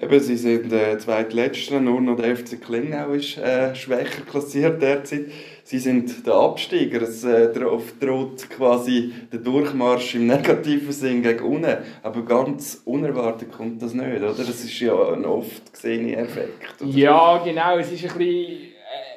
[0.00, 5.26] Eben, sie sind äh, zweitletzter, nur noch der FC Klingau ist äh, schwächer klassiert derzeit.
[5.70, 7.02] Sie sind der Absteiger.
[7.02, 11.76] Es äh, droht quasi der Durchmarsch im negativen Sinn gegen unten.
[12.02, 14.34] Aber ganz unerwartet kommt das nicht, oder?
[14.34, 16.82] Das ist ja ein oft gesehener Effekt.
[16.82, 16.90] Oder?
[16.90, 17.78] Ja, genau.
[17.78, 18.56] Es ist ein bisschen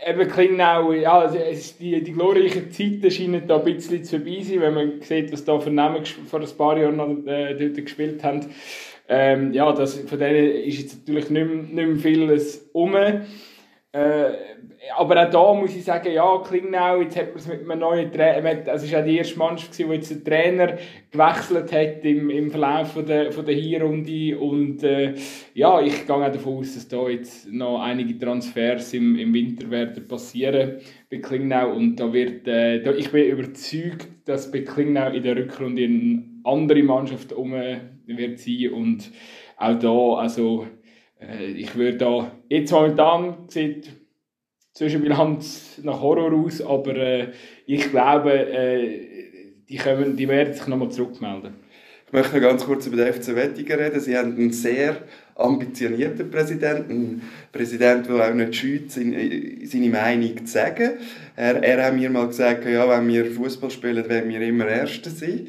[0.05, 4.73] eben Klingnau, ja, die, die glorreichen Zeiten scheinen da ein bisschen zu vorbei sein, wenn
[4.75, 8.45] man sieht, was da vor ein paar Jahren noch äh, dort gespielt haben.
[9.09, 12.93] Ähm, ja, das, von denen ist jetzt natürlich nicht mehr, nicht mehr vieles um.
[12.95, 13.13] Äh,
[14.97, 18.11] aber auch da muss ich sagen, ja, Klingnau, jetzt hat man es mit einem neuen
[18.11, 20.77] Trainer, also es war auch die erste Mannschaft, wo jetzt der Trainer
[21.09, 24.37] gewechselt hat im, im Verlauf von der, von der Hinrunde.
[24.37, 25.13] Und äh,
[25.53, 29.69] ja, ich gehe auch davon aus, dass da jetzt noch einige Transfers im, im Winter
[29.69, 30.79] werden passieren
[31.09, 35.37] bei Klingnau und da wird, äh, da, ich bin überzeugt, dass bei Klingnau in der
[35.37, 38.69] Rückrunde eine andere Mannschaft um wird sein.
[38.73, 39.11] Und
[39.57, 40.67] auch da, also
[41.21, 44.02] äh, ich würde da, jetzt momentan sieht
[44.73, 47.27] Zwischenbilanz nach Horror aus, aber äh,
[47.67, 49.01] ich glaube, äh,
[49.69, 51.53] die, kommen, die werden sich nochmal zurückmelden.
[52.07, 53.99] Ich möchte noch ganz kurz über den FC Wettigen reden.
[53.99, 54.97] Sie haben einen sehr
[55.35, 57.21] ambitionierten Präsidenten, einen
[57.51, 60.93] Präsidenten, der auch nicht scheut, seine Meinung zu sagen.
[61.35, 65.11] Er, er hat mir mal gesagt, ja, wenn wir Fußball spielen, werden wir immer Erste
[65.11, 65.47] sein.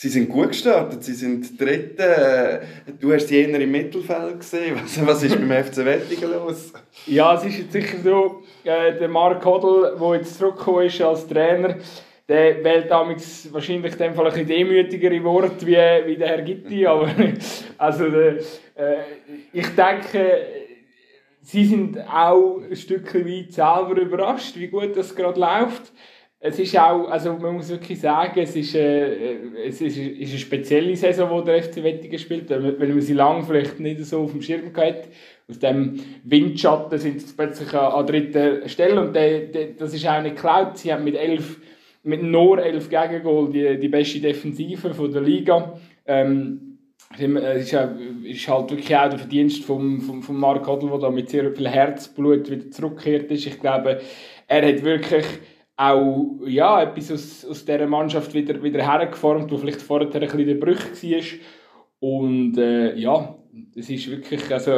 [0.00, 2.62] Sie sind gut gestartet, sie sind Dritte.
[3.00, 4.76] Du hast eher im Mittelfeld gesehen.
[4.80, 6.72] Was, was ist beim FC Wettigen los?
[7.06, 11.26] Ja, es ist jetzt sicher so, äh, der Mark Hodl, der jetzt zurückgekommen ist als
[11.26, 11.78] Trainer,
[12.28, 15.72] der wählt damals wahrscheinlich dem Fall ein bisschen demütigere Worte wie,
[16.06, 16.86] wie der Herr Gitti.
[16.86, 17.10] Aber
[17.76, 18.36] also, der,
[18.76, 19.02] äh,
[19.52, 20.46] ich denke,
[21.42, 25.92] sie sind auch ein Stück weit selber überrascht, wie gut das gerade läuft
[26.40, 29.34] es ist auch, also man muss wirklich sagen, es ist, äh,
[29.66, 33.42] es ist, ist eine spezielle Saison, die der FC Wettigen spielt, weil man sie lange
[33.42, 35.08] vielleicht nicht so auf dem Schirm hat.
[35.48, 40.06] Aus dem Windschatten sind sie plötzlich an, an dritter Stelle und der, der, das ist
[40.06, 40.78] auch nicht geklaut.
[40.78, 41.60] Sie haben mit elf,
[42.04, 45.76] mit nur elf Gegengol die, die beste Defensive von der Liga.
[46.06, 46.78] Ähm,
[47.18, 47.88] es ist,
[48.24, 51.50] ist halt wirklich auch der Verdienst von vom, vom Mark Hodl, der da mit sehr
[51.52, 53.46] viel Herzblut wieder zurückgekehrt ist.
[53.46, 54.00] Ich glaube,
[54.46, 55.24] er hat wirklich
[55.78, 60.46] auch ja, etwas aus, aus dieser Mannschaft wieder, wieder hergeformt, wo vielleicht vorher ein bisschen
[60.46, 61.22] der Bruch war.
[62.00, 63.36] Und äh, ja,
[63.76, 64.72] es ist wirklich, also,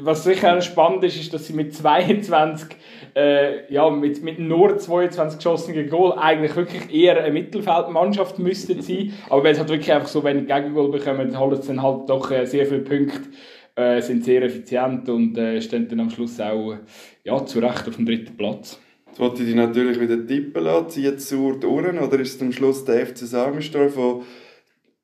[0.00, 2.68] was sicher spannend ist, ist, dass sie mit 22,
[3.16, 9.14] äh, ja, mit, mit nur 22 geschossenen Goal eigentlich wirklich eher eine Mittelfeldmannschaft müsste sein.
[9.30, 12.30] Aber wenn es halt wirklich einfach so wenig Gegengol bekommen, holen sie dann halt doch
[12.30, 13.30] äh, sehr viele Punkte,
[13.74, 16.76] äh, sind sehr effizient und äh, stehen dann am Schluss auch
[17.24, 18.78] ja, zu Recht auf dem dritten Platz.
[19.12, 20.88] Jetzt wollte ich dich natürlich wieder tippen lassen.
[20.88, 24.20] Zieht es die Ohren oder ist es am Schluss der FC Samenstorf, der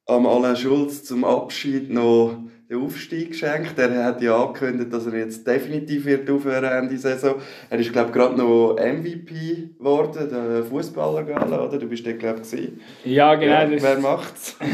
[0.07, 2.39] am Alain Schulz zum Abschied noch
[2.71, 3.79] den Aufstieg geschenkt.
[3.79, 7.35] Er hat ja angekündigt, dass er jetzt definitiv wird aufhören Ende Saison.
[7.69, 11.27] Er ist glaube gerade noch MVP geworden, der Fußballer
[11.67, 11.79] oder?
[11.79, 12.71] Du bist der glaube ich.
[13.05, 13.53] Ja genau.
[13.53, 14.57] Ja, wer macht's?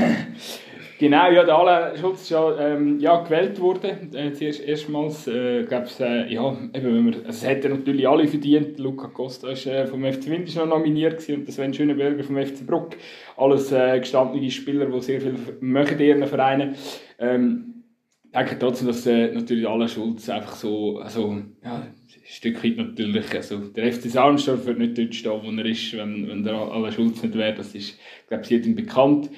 [0.97, 4.15] Genau, ja, der Alain Schulz ist ja, ähm, ja gewählt worden.
[4.15, 8.29] Äh, zuerst, erstmals, äh, gab's, äh, ja, eben, wenn wir, also es hätten natürlich alle
[8.29, 8.79] verdient.
[8.79, 12.65] Luca Costa ist äh, vom FC Windisch noch nominiert gewesen, und Sven Schönenberger vom FC
[12.65, 12.97] Bruck.
[13.37, 16.77] Alles äh, gestandene Spieler, die sehr viel in ihren Vereinen.
[17.19, 17.85] Ähm,
[18.27, 22.77] ich denke trotzdem, dass äh, natürlich Alain Schulz einfach so, also, ja, ein Stück weit
[22.77, 26.55] natürlich, also der FC Sarnsdorf wird nicht dort stehen, wo er ist, wenn, wenn der
[26.55, 27.55] Alain Schulz nicht wäre.
[27.55, 29.31] Das ist, glaube ich, jedem bekannt.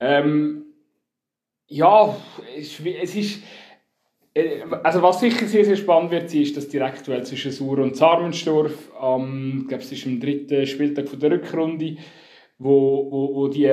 [0.00, 0.64] Ähm,
[1.68, 2.16] ja,
[2.56, 3.42] es ist.
[4.34, 8.90] Äh, also was sicher sehr, sehr spannend wird, ist das Direktduell zwischen Sur und Sarmenstorf.
[8.98, 11.96] Am, ich glaube, es ist am dritten Spieltag von der Rückrunde,
[12.58, 13.70] wo, wo, wo, die,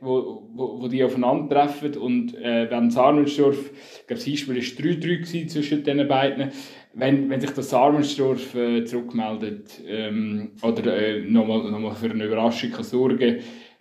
[0.00, 1.96] wo, wo, die aufeinandertreffen.
[1.96, 6.52] Und äh, wenn Sarmenstorf, ich glaube, das Hinspiel war 3-3 zwischen den beiden.
[6.94, 12.70] Wenn, wenn sich das Sarmenstorf äh, zurückmeldet ähm, oder äh, nochmal noch für eine Überraschung
[12.70, 13.38] kann sorgen kann,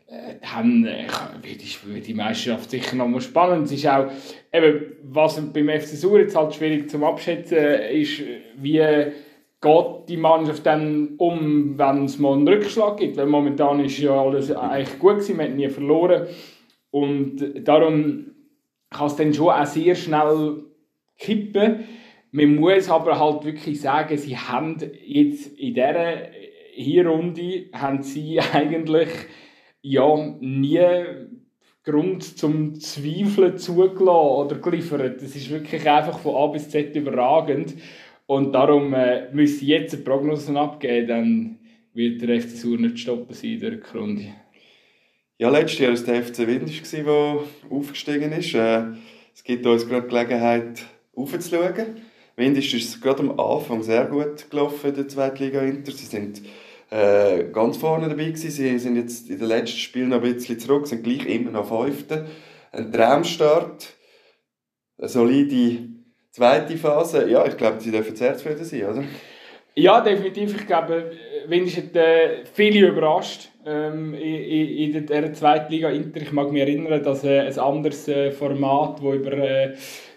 [0.07, 1.07] äh, dann äh,
[1.41, 3.65] wird, die, die Meisterschaft sicher noch mal spannend.
[3.65, 4.07] Es ist auch,
[4.53, 7.57] eben, was beim FC Sur jetzt halt schwierig zum Abschätzen
[7.91, 8.21] ist,
[8.57, 8.83] wie
[9.65, 13.17] geht die Mannschaft dann um, wenn es mal einen Rückschlag gibt.
[13.17, 16.27] Weil momentan ist ja alles eigentlich gut gewesen, man hat nie verloren.
[16.91, 18.27] Und darum
[18.91, 20.63] kann es dann schon auch sehr schnell
[21.17, 21.85] kippen.
[22.31, 26.29] Man muss aber halt wirklich sagen, sie haben jetzt in dieser
[26.73, 29.09] Hinrunde haben sie eigentlich
[29.85, 30.79] ja nie
[31.83, 35.21] Grund zum Zweifeln zugelassen oder geliefert.
[35.21, 37.75] Das ist wirklich einfach von A bis Z überragend.
[38.25, 41.59] Und darum äh, müsste jetzt eine Prognose abgeben, dann
[41.93, 44.25] wird der FC Sur nicht stoppen sein in der Rückrunde.
[45.37, 48.55] Ja, letztes Jahr war es der FC Windisch, der aufgestiegen ist.
[48.55, 48.85] Äh,
[49.35, 50.83] es gibt uns gerade Gelegenheit,
[51.15, 51.97] aufzuschauen.
[52.35, 55.91] Windisch ist gerade am Anfang sehr gut gelaufen in der Zweitliga Inter.
[55.91, 56.41] Sie sind
[56.95, 58.51] äh, ganz vorne dabei gewesen.
[58.51, 61.67] Sie sind jetzt in den letzten Spielen noch ein bisschen zurück, sind gleich immer noch
[61.67, 62.25] Fünfte.
[62.71, 63.93] Ein Traumstart,
[64.97, 65.89] eine solide
[66.31, 67.29] zweite Phase.
[67.29, 69.03] Ja, ich glaube, sie dürfen sehr zufrieden sein, oder?
[69.75, 70.55] Ja, definitiv.
[70.55, 71.11] Ich glaube,
[71.47, 76.21] Windisch hat äh, viele überrascht ähm, in, in, der zweiten Liga Inter.
[76.21, 79.73] Ich mag mich erinnern, dass äh, ein anderes äh, Format, das über äh,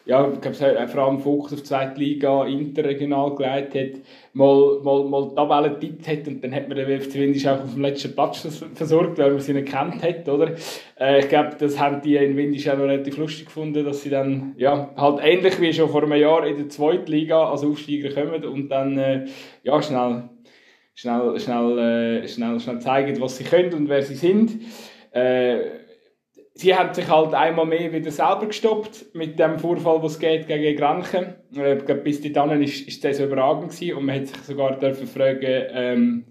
[0.08, 4.00] ja, ich glaube, vor allem Fokus auf die zweite Liga interregional geleitet hat,
[4.32, 7.74] mal, mal, mal Tabellen getippt hat und dann hat man den WFC Windisch auch auf
[7.74, 10.52] dem letzten Platz versorgt, weil man sie nicht kennt hat, oder?
[10.98, 14.08] Äh, ich glaube, das haben die in Windisch auch noch relativ lustig gefunden, dass sie
[14.08, 18.08] dann, ja, halt ähnlich wie schon vor einem Jahr in der zweiten Liga als Aufsteiger
[18.08, 19.26] kommen und dann, äh,
[19.62, 20.30] ja, schnell,
[20.94, 24.58] schnell, schnell, äh, schnell, schnell zeigen, was sie können und wer sie sind.
[25.10, 25.87] Äh,
[26.58, 30.76] sie haben sich halt einmal mehr wieder selber gestoppt mit dem Vorfall, was geht gegen
[30.76, 31.34] Granchen.
[31.54, 35.62] Äh, bis dahin ist, ist das überragend gewesen und man hat sich sogar dürfen fragen,
[35.72, 36.24] ähm,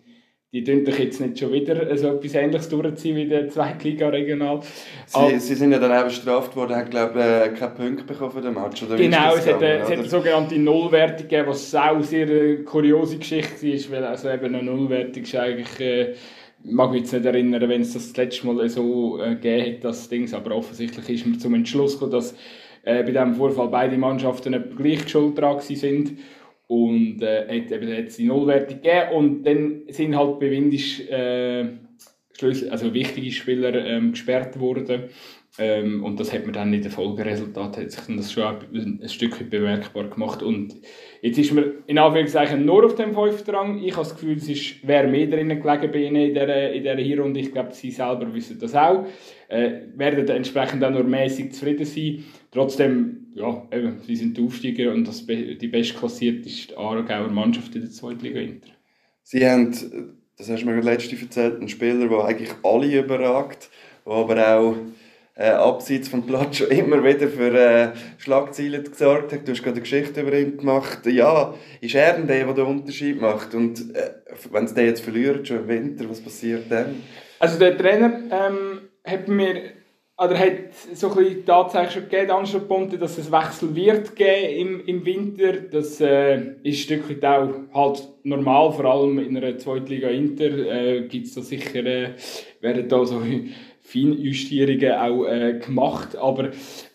[0.53, 4.61] die tun doch jetzt nicht schon wieder so etwas Ähnliches durchziehen wie der Zweitliga regional.
[5.05, 8.31] Sie, sie sind ja dann auch bestraft worden, haben glaube ich äh, keine Punkte bekommen
[8.31, 8.81] für den Match.
[8.83, 13.17] Oder genau, es hat, es hat eine sogenannte Nullwertung gegeben, was auch sehr eine kuriose
[13.17, 16.13] Geschichte ist, weil also eben eine Nullwertung ist eigentlich äh,
[16.63, 19.83] mag mich jetzt nicht erinnern, wenn es das, das letzte Mal so äh, gegeben hat,
[19.83, 22.33] das Ding, aber offensichtlich ist man zum Entschluss gekommen, dass
[22.83, 26.17] äh, bei diesem Vorfall beide Mannschaften gleich schuld dran sind.
[26.67, 29.11] Und äh, hat eben jetzt die Nullwertung gegeben.
[29.13, 31.65] Und dann sind halt bei Windisch äh,
[32.41, 35.05] also wichtige Spieler ähm, gesperrt worden
[35.59, 39.09] ähm, und das hat man dann in den Folgeresultaten hat sich das schon ein, ein
[39.09, 40.43] Stück bemerkbar gemacht.
[40.43, 40.75] Und
[41.21, 43.79] jetzt ist man in Anführungszeichen nur auf dem fünften Rang.
[43.79, 47.35] Ich habe das Gefühl, es ist, wäre mehr drinnen gelegen bei ihnen in dieser, in.
[47.35, 49.05] Ich glaube, sie selber wissen das auch.
[49.47, 52.23] Äh, werden entsprechend auch nur mäßig zufrieden sein.
[52.51, 57.73] Trotzdem, ja, eben, sie sind die Aufsteiger und das, die bestklassierte ist die Aargauer Mannschaft
[57.75, 58.69] in der zweiten Liga Inter.
[59.23, 59.71] Sie haben,
[60.37, 63.69] das hast du mir letzte erzählt, einen Spieler, der eigentlich alle überragt,
[64.05, 64.75] der aber auch
[65.37, 69.47] äh, abseits vom Platz schon immer wieder für äh, Schlagzeilen gesorgt hat.
[69.47, 71.05] Du hast gerade eine Geschichte über ihn gemacht.
[71.05, 73.53] Ja, ist er denn der, der den Unterschied macht?
[73.53, 74.11] Und äh,
[74.51, 77.03] wenn es den jetzt verliert, schon im Winter, was passiert dann?
[77.39, 79.77] Also der Trainer ähm, hat mir
[80.19, 84.85] oder hat so ein bisschen tatsächlich schon gegeben, Anschlusspunkte, dass es Wechsel wird geben im,
[84.87, 85.53] im Winter.
[85.53, 90.45] Das äh, ist ein Stück weit auch halt normal, vor allem in einer Zweitliga Inter
[90.45, 92.15] äh, gibt es da sicher, äh,
[92.61, 93.21] werden da so
[93.87, 96.17] Feinjustierungen auch äh, gemacht.
[96.17, 96.49] Aber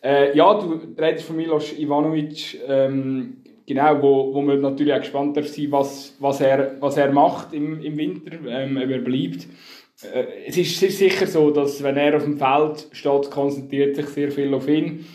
[0.05, 5.43] äh, ja, du redest von Milos Ivanovic, ähm, genau, wo, wo man natürlich auch gespannt
[5.43, 9.49] sein, was, was, er, was er macht im, im Winter, ähm, ob er bleibt.
[10.03, 14.31] Äh, es ist sicher so, dass wenn er auf dem Feld steht, konzentriert sich sehr
[14.31, 15.07] viel auf ihn.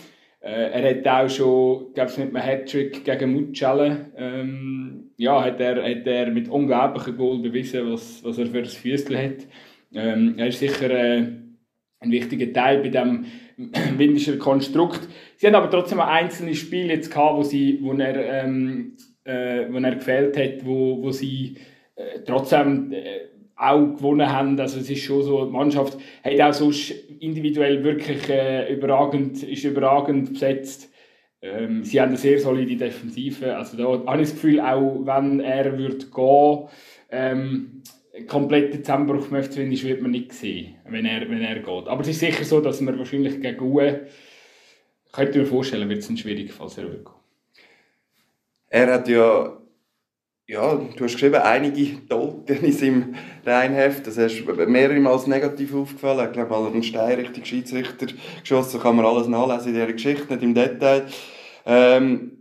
[0.42, 5.60] Äh, er hat auch schon, glaube ich, mit einem Hattrick gegen Mucelle, ähm, ja, hat
[5.60, 9.48] er, hat er mit unglaublichen Goal bewiesen, was, was er für ein Füßchen hat.
[9.94, 11.28] Ähm, er ist sicher äh,
[12.00, 13.26] ein wichtiger Teil bei dem
[13.98, 15.08] windischer Konstrukt.
[15.38, 18.94] Sie haben aber trotzdem auch einzelne Spiele jetzt gehabt, wo, sie, wo, er, ähm,
[19.24, 21.58] äh, wo er gefehlt hat, wo, wo sie
[21.96, 24.60] äh, trotzdem äh, auch gewonnen haben.
[24.60, 29.64] Also es ist schon so, die Mannschaft hat auch sonst individuell wirklich äh, überragend, ist
[29.64, 30.92] überragend besetzt.
[31.42, 33.56] Ähm, sie haben eine sehr solide Defensive.
[33.56, 36.68] Also da habe ich das Gefühl, auch wenn er wird gehen,
[37.10, 37.84] ähm,
[38.26, 41.88] kompletten Zusammenbruch vom FC Windisch wird man nicht sehen, wenn er, wenn er geht.
[41.88, 44.08] Aber es ist sicher so, dass man wahrscheinlich gegen Uwe,
[45.12, 47.14] könnte mir vorstellen, wird es schwierig, falls er will gehen.
[48.70, 49.58] Er hat ja,
[50.48, 53.16] ja, du hast geschrieben, einige Dolken in seinem
[53.46, 54.08] Reinheft.
[54.08, 56.28] Das ist mehrere Mal negativ aufgefallen.
[56.28, 58.08] Ich glaube, mal einen Stein Richtung Schiedsrichter
[58.42, 58.80] geschossen.
[58.80, 61.06] kann man alles nachlesen in dieser Geschichte, nicht im Detail.
[61.66, 62.32] Ähm,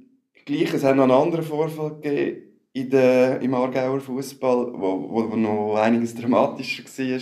[0.45, 2.46] gleich, es hat noch einen anderen Vorfall gegeben
[2.77, 7.21] in der, im Aargauer Fußball, wo, wo, wo noch einiges dramatischer war.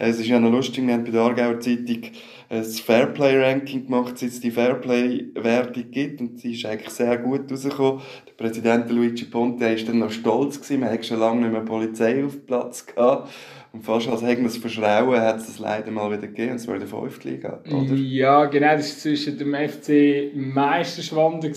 [0.00, 2.02] Es ist ja noch lustig, wir haben bei der Aargauer Zeitung
[2.50, 6.20] ein Fairplay-Ranking gemacht, seit es die Fairplay-Wertung gibt.
[6.20, 8.02] Und sie ist eigentlich sehr gut rausgekommen.
[8.26, 10.60] Der Präsident Luigi Ponte war dann noch stolz.
[10.60, 10.80] Gewesen.
[10.80, 13.30] Man hatte schon lange nicht mehr Polizei auf Platz gehabt.
[13.72, 16.58] Und fast als hätten wir es verschrauen, hat es das leider mal wieder gegeben, und
[16.58, 17.22] zwar in der 5.
[17.24, 17.94] Liga, oder?
[17.94, 18.74] Ja, genau.
[18.76, 21.52] Das war zwischen dem FC Meisterschwanden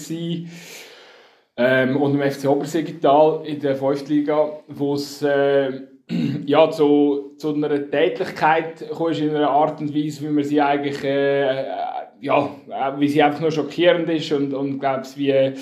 [1.61, 4.09] ähm, und dem FC Obersiggetal in der 5.
[4.09, 5.81] Liga, wo es äh,
[6.45, 11.03] ja, zu, zu einer Tätigkeit kam, in einer Art und Weise, wie man sie eigentlich,
[11.03, 11.65] äh, äh
[12.23, 12.51] ja,
[12.99, 15.53] wie sie einfach nur schockierend ist und, und glaub's, wie, äh,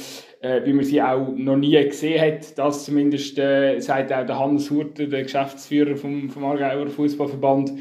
[0.66, 2.58] wie man sie auch noch nie gesehen hat.
[2.58, 7.72] Das zumindest äh, sagt auch der Hannes Hurter, der Geschäftsführer vom, vom Aargauer Fußballverband.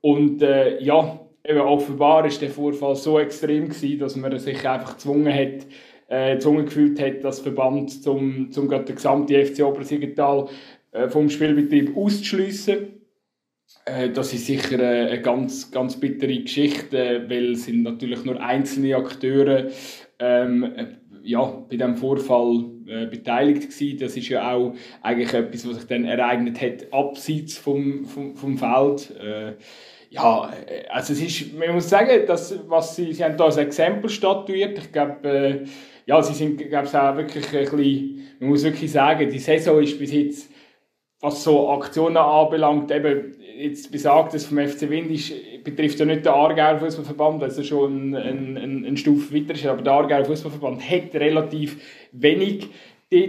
[0.00, 4.94] Und äh, ja, eben offenbar ist der Vorfall so extrem gewesen, dass man sich einfach
[4.94, 5.66] gezwungen hat,
[6.14, 10.48] äh, gezwungen gefühlt hat, das Verband zum, zum den gesamten FC Obersiggetal
[10.92, 13.00] äh, vom Spielbetrieb auszuschliessen.
[13.84, 18.40] Äh, das ist sicher äh, eine ganz, ganz bittere Geschichte, weil es sind natürlich nur
[18.40, 19.68] einzelne Akteure
[20.18, 20.72] ähm,
[21.22, 23.98] ja, bei diesem Vorfall äh, beteiligt gewesen.
[23.98, 28.58] Das ist ja auch eigentlich etwas, was sich dann ereignet hat, abseits vom, vom, vom
[28.58, 29.10] Feld.
[29.18, 29.54] Äh,
[30.10, 30.52] ja,
[30.90, 34.78] also es ist, man muss sagen, dass, was sie, sie haben da als Exempel statuiert.
[34.78, 35.64] Ich glaube, äh,
[36.06, 39.82] ja, sie sind, glaube ich, auch wirklich ein bisschen, man muss wirklich sagen, die Saison
[39.82, 40.50] ist bis jetzt
[41.24, 45.32] was so Aktionen anbelangt, eben jetzt besagt es vom FC Wind ist,
[45.64, 49.80] betrifft ja nicht den Aargauer Fußballverband, also schon eine, eine, eine Stufe weiter ist, aber
[49.80, 52.68] der Aargauer Fußballverband hat relativ wenig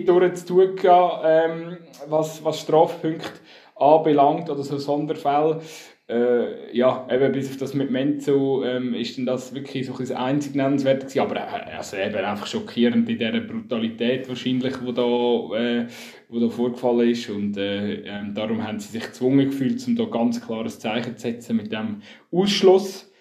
[0.05, 3.39] dort zu tun gehabt, ähm, was, was Strafpunkte
[3.75, 5.61] anbelangt oder so Sonderfälle
[6.07, 10.11] äh, ja, eben bis auf das mit Menzo ähm, ist dann das wirklich so ein
[10.11, 15.57] einzig nennenswert gewesen, aber äh, also eben einfach schockierend in dieser Brutalität wahrscheinlich, wo da,
[15.57, 15.87] äh,
[16.29, 20.05] wo da vorgefallen ist und äh, äh, darum haben sie sich gezwungen gefühlt, um da
[20.05, 22.01] ganz klares Zeichen zu setzen mit dem
[22.31, 23.11] Ausschluss.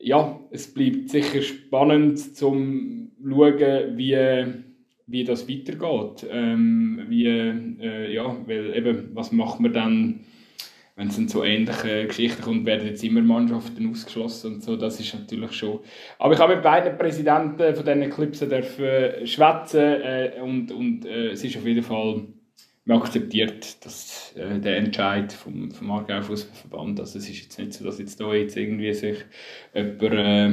[0.00, 4.16] Ja, es bleibt sicher spannend zum schauen, wie
[5.06, 6.26] wie das weitergeht.
[6.30, 10.20] Ähm, wie, äh, ja, weil eben, was macht man dann
[11.00, 15.00] wenn es dann zu ähnlichen Geschichten kommt, werden jetzt immer Mannschaften ausgeschlossen und so, das
[15.00, 15.80] ist natürlich schon...
[16.18, 21.28] Aber ich habe mit beiden Präsidenten von diesen Clips äh, schwätzen äh, und, und äh,
[21.30, 22.26] es ist auf jeden Fall
[22.84, 27.00] man akzeptiert dass, äh, der Entscheid vom, vom Aargau Fußballverband.
[27.00, 29.16] Also es ist jetzt nicht so, dass jetzt da jetzt irgendwie sich
[29.74, 30.50] jemand, äh,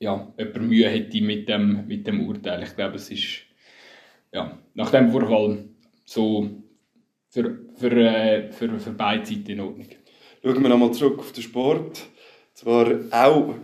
[0.00, 2.62] ja, jemand Mühe hätte mit dem, mit dem Urteil.
[2.62, 3.40] Ich glaube, es ist
[4.34, 5.64] ja, nach dem Vorfall
[6.04, 6.62] so
[7.30, 9.86] für, für, äh, für, für beide Seiten in Ordnung.
[10.42, 12.02] Schauen wir nochmal zurück auf den Sport.
[12.54, 13.54] Zwar auch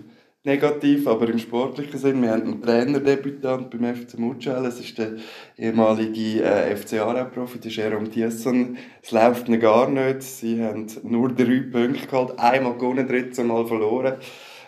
[0.45, 2.23] negativ, aber im sportlichen Sinn.
[2.23, 4.65] Wir haben einen Trainerdebütant beim FC Mucel.
[4.65, 5.17] Es ist der
[5.59, 8.79] ehemalige äh, FC Aarau-Profi, der Jerome Thiesson.
[9.03, 10.23] Es läuft ihnen gar nicht.
[10.23, 14.15] Sie haben nur drei Punkte geholt, einmal gewonnen, drittes Mal verloren.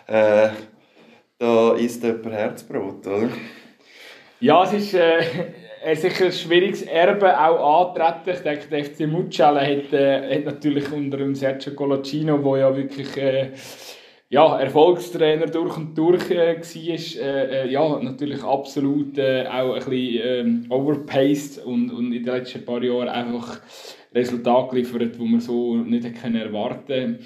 [0.05, 0.49] Äh,
[1.39, 3.29] da ist jemand Herzbrot, oder?
[4.41, 4.93] Ja, es ist...
[4.93, 5.23] Äh
[5.81, 8.37] er sicher ein schwieriges Erbe auch antreten.
[8.37, 12.75] Ich denke, der FC Mucciale hat, äh, hat natürlich unter dem Sergio Colacino, der ja
[12.75, 13.51] wirklich äh,
[14.29, 19.83] ja, Erfolgstrainer durch und durch äh, war, äh, äh, ja, natürlich absolut äh, auch ein
[19.85, 23.59] bisschen äh, overpaced und, und in den letzten paar Jahren einfach
[24.13, 27.19] Resultate geliefert, die man so nicht erwarten können.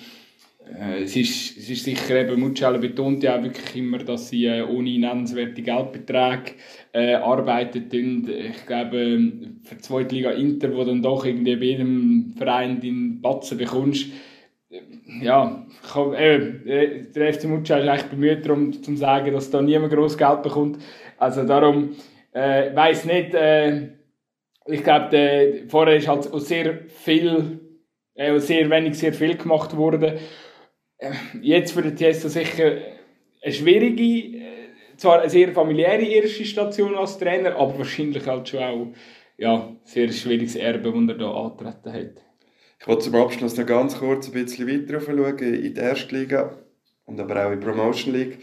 [0.67, 4.45] Äh, es, ist, es ist sicher, eben, Mucciale betont ja auch wirklich immer, dass sie
[4.45, 6.53] äh, ohne nennenswerte Geldbeträge
[6.93, 7.89] äh, arbeiten.
[7.91, 9.19] Und ich glaube,
[9.63, 14.07] für die zweite Liga Inter, wo dann doch irgendwie bei jedem Verein den Batzen bekommst,
[14.69, 14.81] äh,
[15.21, 19.93] ja, kann, äh, der FC Mucciale ist eigentlich bemüht darum, zu sagen, dass da niemand
[19.93, 20.79] groß Geld bekommt.
[21.17, 21.95] Also darum,
[22.31, 23.89] äh, weiß nicht, äh,
[24.65, 27.59] ich glaube, vorher ist halt auch sehr viel,
[28.15, 30.13] äh, sehr wenig, sehr viel gemacht worden.
[31.03, 32.77] Äh, jetzt für den Tiesto sicher
[33.41, 34.41] eine schwierige, äh,
[34.95, 38.87] zwar eine sehr familiäre erste Station als Trainer, aber wahrscheinlich halt schon auch
[39.37, 42.21] ja, sehr schwieriges Erbe, das er hier angetreten hat.
[42.79, 46.57] Ich wollte zum Abschluss noch ganz kurz ein bisschen weiter schauen in die erste Liga
[47.05, 48.37] und aber auch in die Promotion League.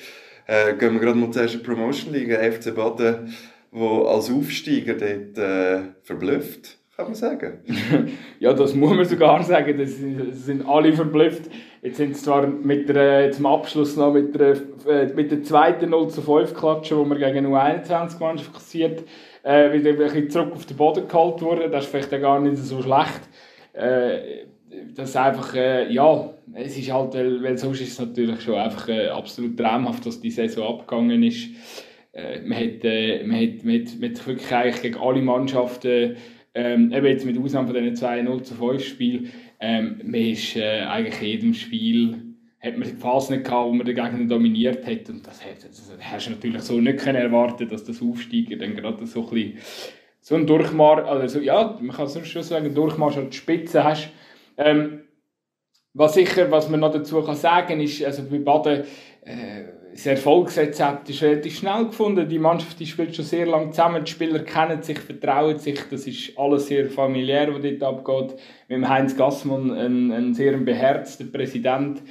[0.46, 2.30] Äh, gehen wir gerade mal zur ersten Promotion League.
[2.30, 3.34] FC Baden,
[3.72, 7.59] der als Aufsteiger dort äh, verblüfft, kann man sagen.
[8.40, 9.78] ja, das muss man sogar sagen.
[9.78, 11.51] Das sind alle verblüfft.
[11.82, 15.90] Jetzt sind sie zwar mit der, zum Abschluss noch mit der, äh, mit der zweiten
[15.90, 19.05] 0 zu 5 Klatschen, wo man gegen U21-Mannschaft kassiert,
[19.42, 21.70] äh, wieder ein bisschen zurück auf den Boden gehalten wurde.
[21.70, 23.20] Das ist vielleicht auch gar nicht so schlecht.
[23.72, 24.46] Äh,
[24.94, 28.88] das einfach, äh, ja, es ist halt, weil, weil sonst ist es natürlich schon einfach
[28.88, 31.48] äh, absolut traumhaft, dass die Saison abgegangen ist.
[32.12, 36.16] Äh, man, hat, äh, man, hat, man, hat, man hat wirklich eigentlich gegen alle Mannschaften,
[36.55, 40.80] ähm, jetzt mit Ausnahme von diesen 2 0 zu 5 Spielen, ähm, man ist äh,
[40.80, 42.26] eigentlich jedem Spiel
[42.61, 45.64] hat man die Phase nicht gehabt, wo man den Gegner dominiert hat und das, hat,
[45.64, 49.30] das hast du natürlich so nicht können erwarten, dass das Aufsteiger dann gerade so ein
[49.30, 49.59] bisschen
[50.20, 54.11] so ein Durchmarsch, also ja, man kann es schon sagen, Durchmarsch an die Spitze hast.
[54.59, 55.05] Ähm,
[55.94, 58.84] was sicher, was man noch dazu kann sagen ist, also bei Baden,
[59.22, 62.28] äh, das Erfolgsrezept ist relativ schnell gefunden.
[62.28, 66.07] Die Mannschaft die spielt schon sehr lange zusammen, die Spieler kennen sich, vertrauen sich, das
[66.07, 68.38] ist alles sehr familiär, was dort abgeht.
[68.68, 72.03] Mit Heinz Gassmann, ein, ein sehr beherzter Präsident.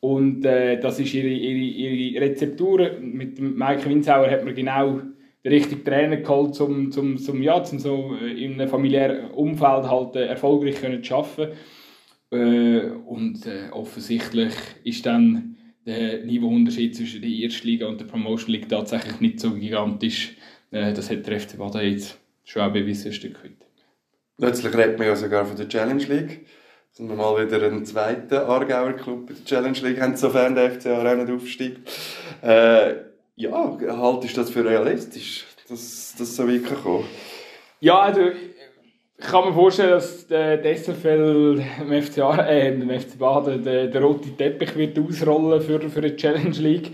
[0.00, 2.90] Und äh, das ist ihre, ihre, ihre Rezeptur.
[3.00, 5.00] Mit Mike Winsauer hat man genau
[5.44, 10.16] den richtigen Trainer geholt, um, um, um, ja, um so in einem familiären Umfeld halt
[10.16, 11.56] äh, erfolgreich zu arbeiten.
[12.30, 14.52] Äh, und äh, offensichtlich
[14.84, 15.55] ist dann
[15.86, 20.36] der Niveauunterschied zwischen der Ersten Liga und der Promotion League tatsächlich nicht so gigantisch.
[20.72, 23.52] Äh, das hat der FC Baden jetzt schon auch bewiesen, ein Stück weit.
[24.36, 26.46] Plötzlich redet man ja sogar von der Challenge League.
[26.90, 30.72] Sind wir mal wieder einen zweiten Aargauer Club in der Challenge League haben, sofern der
[30.72, 31.90] FCA auch nicht aufsteigt.
[32.42, 32.94] Äh,
[33.36, 37.04] ja, haltest du das für realistisch, dass das so wirklich kommt?
[37.80, 38.30] Ja, also
[39.18, 44.02] ich kann mir vorstellen, dass der SFL im FC, äh, im FC Baden den, den
[44.02, 46.90] roten Teppich wird ausrollen für, für die Challenge League.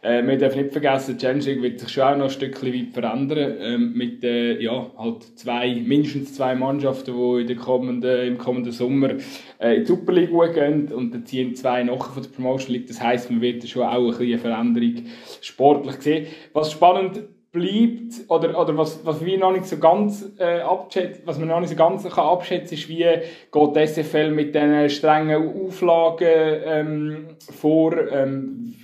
[0.00, 2.72] Äh, wir dürfen nicht vergessen, die Challenge League wird sich schon auch noch ein Stückchen
[2.72, 3.56] weit verändern.
[3.60, 8.72] Ähm, mit äh, ja, halt zwei, mindestens zwei Mannschaften, die in der kommenden, im kommenden
[8.72, 9.10] Sommer
[9.58, 10.90] äh, in die Super League gehen.
[10.90, 12.86] Und dann ziehen zwei nachher von der Promotion League.
[12.86, 15.04] Das heisst, man wird schon auch eine Veränderung
[15.42, 16.26] sportlich sehen.
[16.54, 17.24] Was spannend
[17.56, 21.60] bleibt oder, oder was, was wir noch nicht so ganz äh, abschätzen, was man noch
[21.60, 26.28] nicht so ganz kann abschätzen ist, wie geht die SFL mit diesen strengen Auflagen
[26.64, 27.94] ähm, vor.
[28.12, 28.74] Ähm,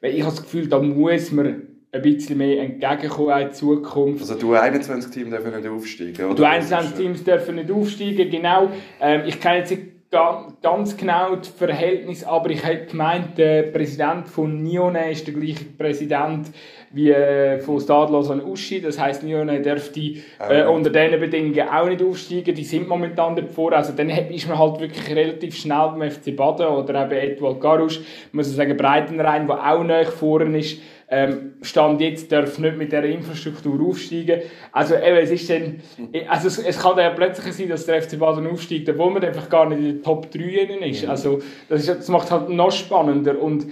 [0.00, 4.22] ich habe das Gefühl, da muss man ein bisschen mehr entgegenkommen in Zukunft.
[4.22, 6.34] Also du 21 Teams dürfen nicht aufsteigen, oder?
[6.34, 8.70] Du 21 Teams dürfen nicht aufsteigen, genau.
[9.00, 14.28] Ähm, ich kenne jetzt nicht ganz genau das Verhältnis, aber ich hätte gemeint, der Präsident
[14.28, 16.48] von Nione ist der gleiche Präsident
[16.92, 18.80] wie äh, von Stadlos an Uschi.
[18.80, 22.54] Das heisst, Nione dürfte äh, unter diesen Bedingungen auch nicht aufsteigen.
[22.54, 23.72] Die sind momentan davor.
[23.72, 28.00] Also dann ist man halt wirklich relativ schnell beim FC Baden oder eben Edouard Garusch,
[28.32, 30.80] muss ich sagen, Breitenrein, der auch nahe vorne ist.
[31.14, 34.40] Ähm, Stand jetzt darf nicht mit dieser Infrastruktur aufsteigen.
[34.72, 35.82] Also eben, es ist dann,
[36.26, 39.50] also es, es kann dann plötzlich sein, dass der FC Baden aufsteigt, obwohl man einfach
[39.50, 40.40] gar nicht in den Top 3
[40.88, 41.06] ist.
[41.06, 43.66] Also das, ist, das macht es halt noch spannender und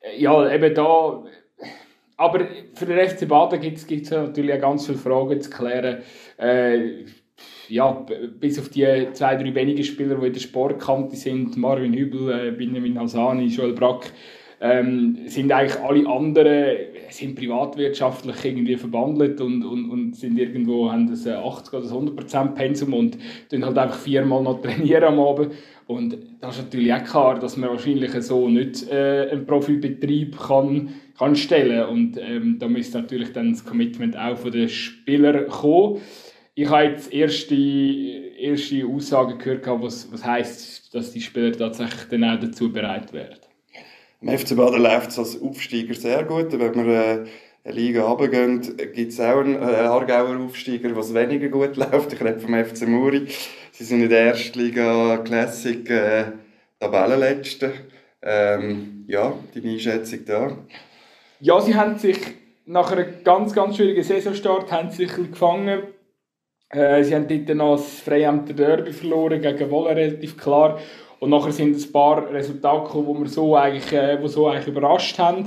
[0.00, 1.22] äh, ja, eben da
[2.16, 6.02] aber für den FC Baden gibt es natürlich auch ganz viele Fragen zu klären.
[6.38, 7.04] Äh,
[7.68, 8.06] ja,
[8.38, 12.50] bis auf die zwei, drei wenigen Spieler, die in der Sportkante sind, Marvin Hübel, äh,
[12.52, 14.12] Benjamin Hasani, Joel Brack,
[14.60, 16.76] ähm, sind eigentlich alle anderen
[17.10, 22.94] sind privatwirtschaftlich irgendwie verbandelt und, und, und sind irgendwo, haben das 80 oder 100% Pensum
[22.94, 23.18] und
[23.50, 25.52] dann halt einfach viermal noch trainieren am Abend.
[25.86, 30.94] Und das ist natürlich auch klar, dass man wahrscheinlich so nicht äh, einen Profibetrieb kann
[31.18, 36.00] kann stellen und ähm, da müsste natürlich dann das Commitment auch von den Spielern kommen.
[36.56, 42.24] Ich habe jetzt erste, erste Aussagen gehört, was, was heisst, dass die Spieler tatsächlich dann
[42.24, 43.38] auch dazu bereit werden.
[44.20, 46.52] Im FC Baden läuft es als Aufsteiger sehr gut.
[46.52, 47.24] Wenn wir äh,
[47.64, 52.12] eine Liga runtergehen, gibt es auch einen äh, Aargauer Aufsteiger, was weniger gut läuft.
[52.12, 53.26] Ich rede vom FC Muri.
[53.76, 56.26] Sie sind in der ersten Liga Classic äh,
[56.78, 57.72] Tabellenletzte.
[58.22, 60.56] Ähm, ja, deine Einschätzung da?
[61.40, 62.18] Ja, sie haben sich
[62.66, 65.82] nach einem ganz, ganz schwierigen Saisonstart haben sie sich gefangen.
[66.70, 70.78] Äh, sie haben dort noch das Freiämter Derby verloren gegen Wolle, relativ klar.
[71.18, 74.68] Und nachher sind ein paar Resultate gekommen, die wir so eigentlich, äh, die so eigentlich
[74.68, 75.46] überrascht haben.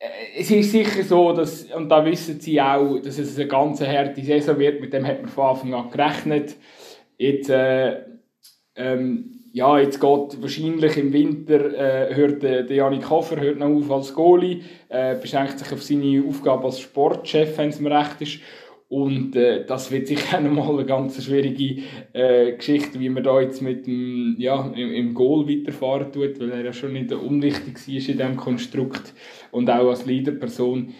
[0.00, 0.08] Äh,
[0.40, 4.20] es ist sicher so, dass, und da wissen sie auch, dass es eine ganz harte
[4.20, 4.80] Saison wird.
[4.80, 6.56] Mit dem hat man von Anfang an gerechnet.
[7.18, 8.02] Jetzt, äh,
[8.76, 13.68] ähm, ja, jetzt geht wahrscheinlich im Winter, äh, hört der, der Janik Hofer hört noch
[13.68, 18.20] auf als Goalie, äh, beschränkt sich auf seine Aufgabe als Sportchef, wenn es mir recht
[18.20, 18.40] ist.
[18.88, 23.62] Und äh, das wird sicher nochmal eine ganz schwierige äh, Geschichte, wie man da jetzt
[23.62, 27.94] mit dem, ja, im, im Goal weiterfahren tut, weil er ja schon nicht unwichtig war
[27.94, 29.14] in diesem Konstrukt
[29.52, 30.94] und auch als Leaderperson.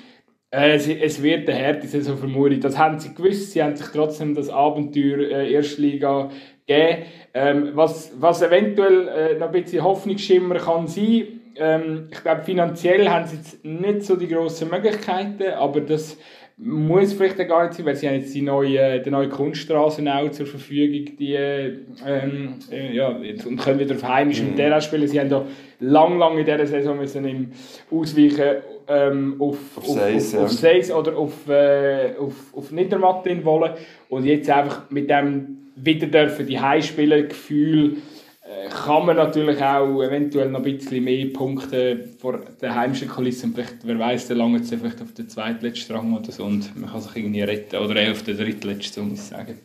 [0.55, 2.61] Äh, es, es, wird eine harte Saison vermutlich.
[2.61, 3.53] Das haben sie gewusst.
[3.53, 6.31] Sie haben sich trotzdem das Abenteuer äh, Erstliga
[6.67, 7.03] gegeben.
[7.35, 11.41] Ähm, was, was eventuell äh, noch ein bisschen Hoffnungsschimmer kann sein.
[11.57, 16.17] Ähm, ich glaube, finanziell haben sie jetzt nicht so die grossen Möglichkeiten, aber das
[16.57, 20.03] muss vielleicht auch gar nicht sein, weil sie haben jetzt die neue, die neue Kunststraße
[20.07, 24.57] auch zur Verfügung, die, ähm, äh, ja, und können wieder auf heimischem mhm.
[24.57, 25.09] Terrain spielen.
[25.09, 25.45] Sie haben da
[25.81, 27.51] lang, lang in dieser Saison müssen im
[27.91, 30.45] ausweichen ähm, auf, auf, auf, Seis, auf, ja.
[30.45, 33.77] auf Seis oder auf, äh, auf, auf Niedermatte in Wolle
[34.09, 37.97] und jetzt einfach mit dem wieder dürfen die Heimspielen Gefühl
[38.43, 43.47] äh, kann man natürlich auch eventuell noch ein bisschen mehr Punkte vor der heimischen Kulisse
[43.47, 46.91] und vielleicht, wer weiß, der lange vielleicht auf den zweitletzten Rang oder so und man
[46.91, 49.59] kann sich irgendwie retten oder eher auf den drittletzten, muss ich sagen.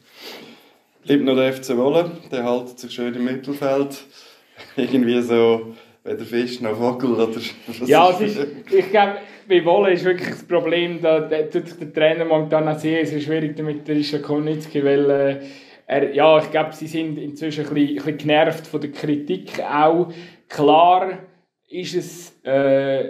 [1.04, 4.04] Bleibt noch der FC Wolle, der hält sich schön im Mittelfeld.
[4.76, 5.74] Irgendwie so
[6.04, 7.30] weder Fisch noch Vogel oder
[7.86, 8.40] Ja, ist,
[8.72, 12.78] ich glaube, bei Wolle ist wirklich das Problem, da tut sich der Trainer momentan auch
[12.78, 15.40] sehr, sehr schwierig damit, der Isha Kornitzki, weil äh,
[15.88, 19.60] er, ja, ich glaube, sie sind inzwischen ein bisschen, ein bisschen genervt von der Kritik
[19.64, 20.12] auch.
[20.48, 21.20] Klar
[21.68, 23.10] ist es äh,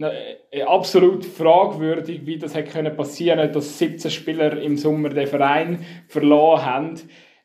[0.00, 5.84] äh absolut fragwürdig, wie das hätte passieren können, dass 17 Spieler im Sommer den Verein
[6.08, 7.00] verloren haben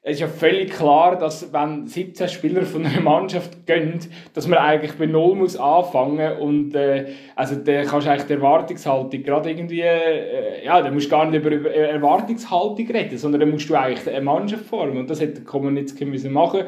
[0.08, 3.98] es ist ja völlig klar, dass wenn 17 Spieler von einer Mannschaft gehen,
[4.36, 8.34] dass man eigentlich bei Null muss anfangen und äh, also da kannst du eigentlich die
[8.34, 13.48] Erwartungshaltung gerade irgendwie, äh, ja, da musst du gar nicht über Erwartungshaltung reden, sondern da
[13.48, 16.66] musst du eigentlich eine Mannschaft formen und das hätte der Kommunizki müssen machen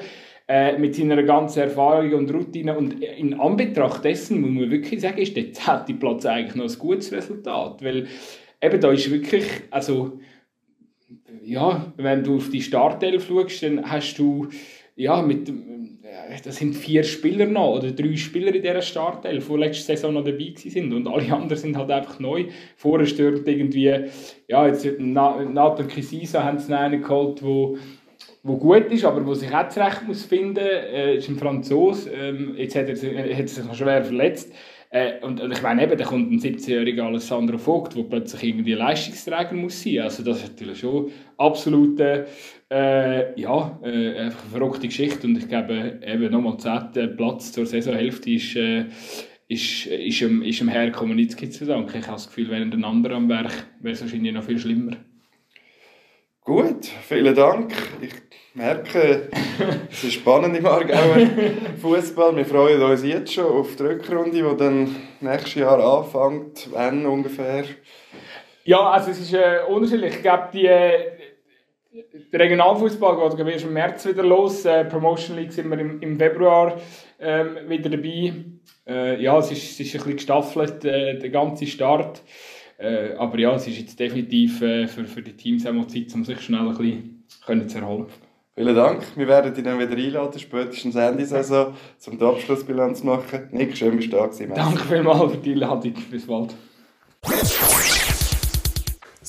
[0.48, 5.20] äh, mit seiner ganzen Erfahrung und Routine und in Anbetracht dessen muss man wirklich sagen,
[5.20, 6.00] ist der 10.
[6.00, 8.08] Platz eigentlich noch ein gutes Resultat, weil
[8.60, 10.18] eben da ist wirklich, also
[11.44, 14.48] ja, wenn du auf die Startelf schaust, dann hast du,
[14.96, 15.52] ja, mit,
[16.44, 20.24] das sind vier Spieler noch, oder drei Spieler in dieser Startelf, die letzte Saison noch
[20.24, 22.46] dabei sind und alle anderen sind halt einfach neu.
[22.76, 24.06] Vorher stört irgendwie,
[24.48, 27.78] ja, jetzt Nathan Kisisa haben sie einen geholt, wo
[28.44, 32.10] wo gut ist, aber wo sich auch zurecht muss finden, äh, ist ein Franzose.
[32.12, 34.54] Ähm, jetzt hat er, hat er sich noch schwer verletzt.
[34.90, 38.74] Äh, und, und, ich meine eben, da kommt ein 17-jähriger Alessandro Vogt, der plötzlich irgendwie
[38.74, 40.00] Leistungsträger muss sein.
[40.00, 42.28] Also das ist natürlich schon absolute,
[42.72, 45.28] äh, ja, äh, einfach eine verrückte Geschichte.
[45.28, 47.18] Und ich glaube, eben nochmal 10.
[47.18, 48.86] Platz zur Saisonhälfte ist, äh,
[49.50, 51.98] ist, ist, dem, ist dem Herrn Komunitzki zu danken.
[51.98, 54.98] Ich habe das Gefühl, während ein anderer am Werk wäre es wahrscheinlich noch viel schlimmer.
[56.42, 57.74] Gut, vielen Dank.
[58.02, 58.27] Ich
[58.58, 59.30] merke,
[59.92, 61.18] es ist spannend im Aargauer
[61.82, 62.36] Fußball.
[62.36, 66.68] Wir freuen uns jetzt schon auf die Rückrunde, die dann nächstes Jahr anfängt.
[66.72, 67.66] Wann ungefähr?
[68.66, 70.16] Ja, also es ist äh, unterschiedlich.
[70.16, 70.92] Ich glaube, die, äh,
[72.34, 74.66] der Regionalfußball geht erst im März wieder los.
[74.66, 76.78] Äh, Promotion League sind wir im, im Februar
[77.20, 78.34] ähm, wieder dabei.
[78.88, 82.24] Äh, ja, es ist, es ist ein bisschen gestaffelt, äh, der ganze Start.
[82.80, 86.14] Äh, aber ja, es ist jetzt definitiv äh, für, für die Teams auch mal Zeit,
[86.16, 88.08] um sich schnell ein bisschen können zu erholen.
[88.58, 89.04] Vielen Dank.
[89.16, 91.76] Wir werden dich dann wieder einladen, spätestens Ende Saison,
[92.08, 93.50] um die Abschlussbilanz zu machen.
[93.52, 94.52] Nick, schön, dass du da gewesen.
[94.56, 95.94] Danke vielmals für die Einladung.
[96.10, 96.56] Bis bald.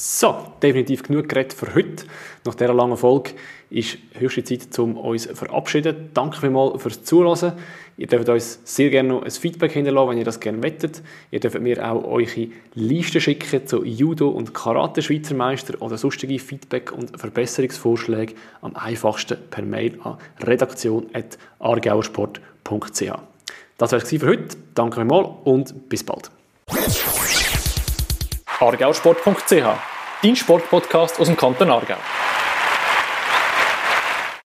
[0.01, 2.05] So, definitiv genug geredet für heute.
[2.45, 3.33] Nach dieser langen Folge
[3.69, 6.11] ist höchste Zeit, um uns zu verabschieden.
[6.15, 7.55] Danke vielmals fürs Zuhören.
[7.97, 11.03] Ihr dürft uns sehr gerne noch ein Feedback hinterlassen, wenn ihr das gerne wettet.
[11.33, 16.93] Ihr dürft mir auch eure Liste schicken zu Judo- und Karate-Schweizer Meister oder sonstige Feedback-
[16.93, 23.13] und Verbesserungsvorschläge am einfachsten per Mail an redaktion.argauersport.ch.
[23.79, 24.57] Das war es für heute.
[24.75, 26.31] Danke vielmals und bis bald.
[28.61, 29.79] argausport.ch,
[30.23, 31.97] dein Sportpodcast aus dem Kanton Aargau.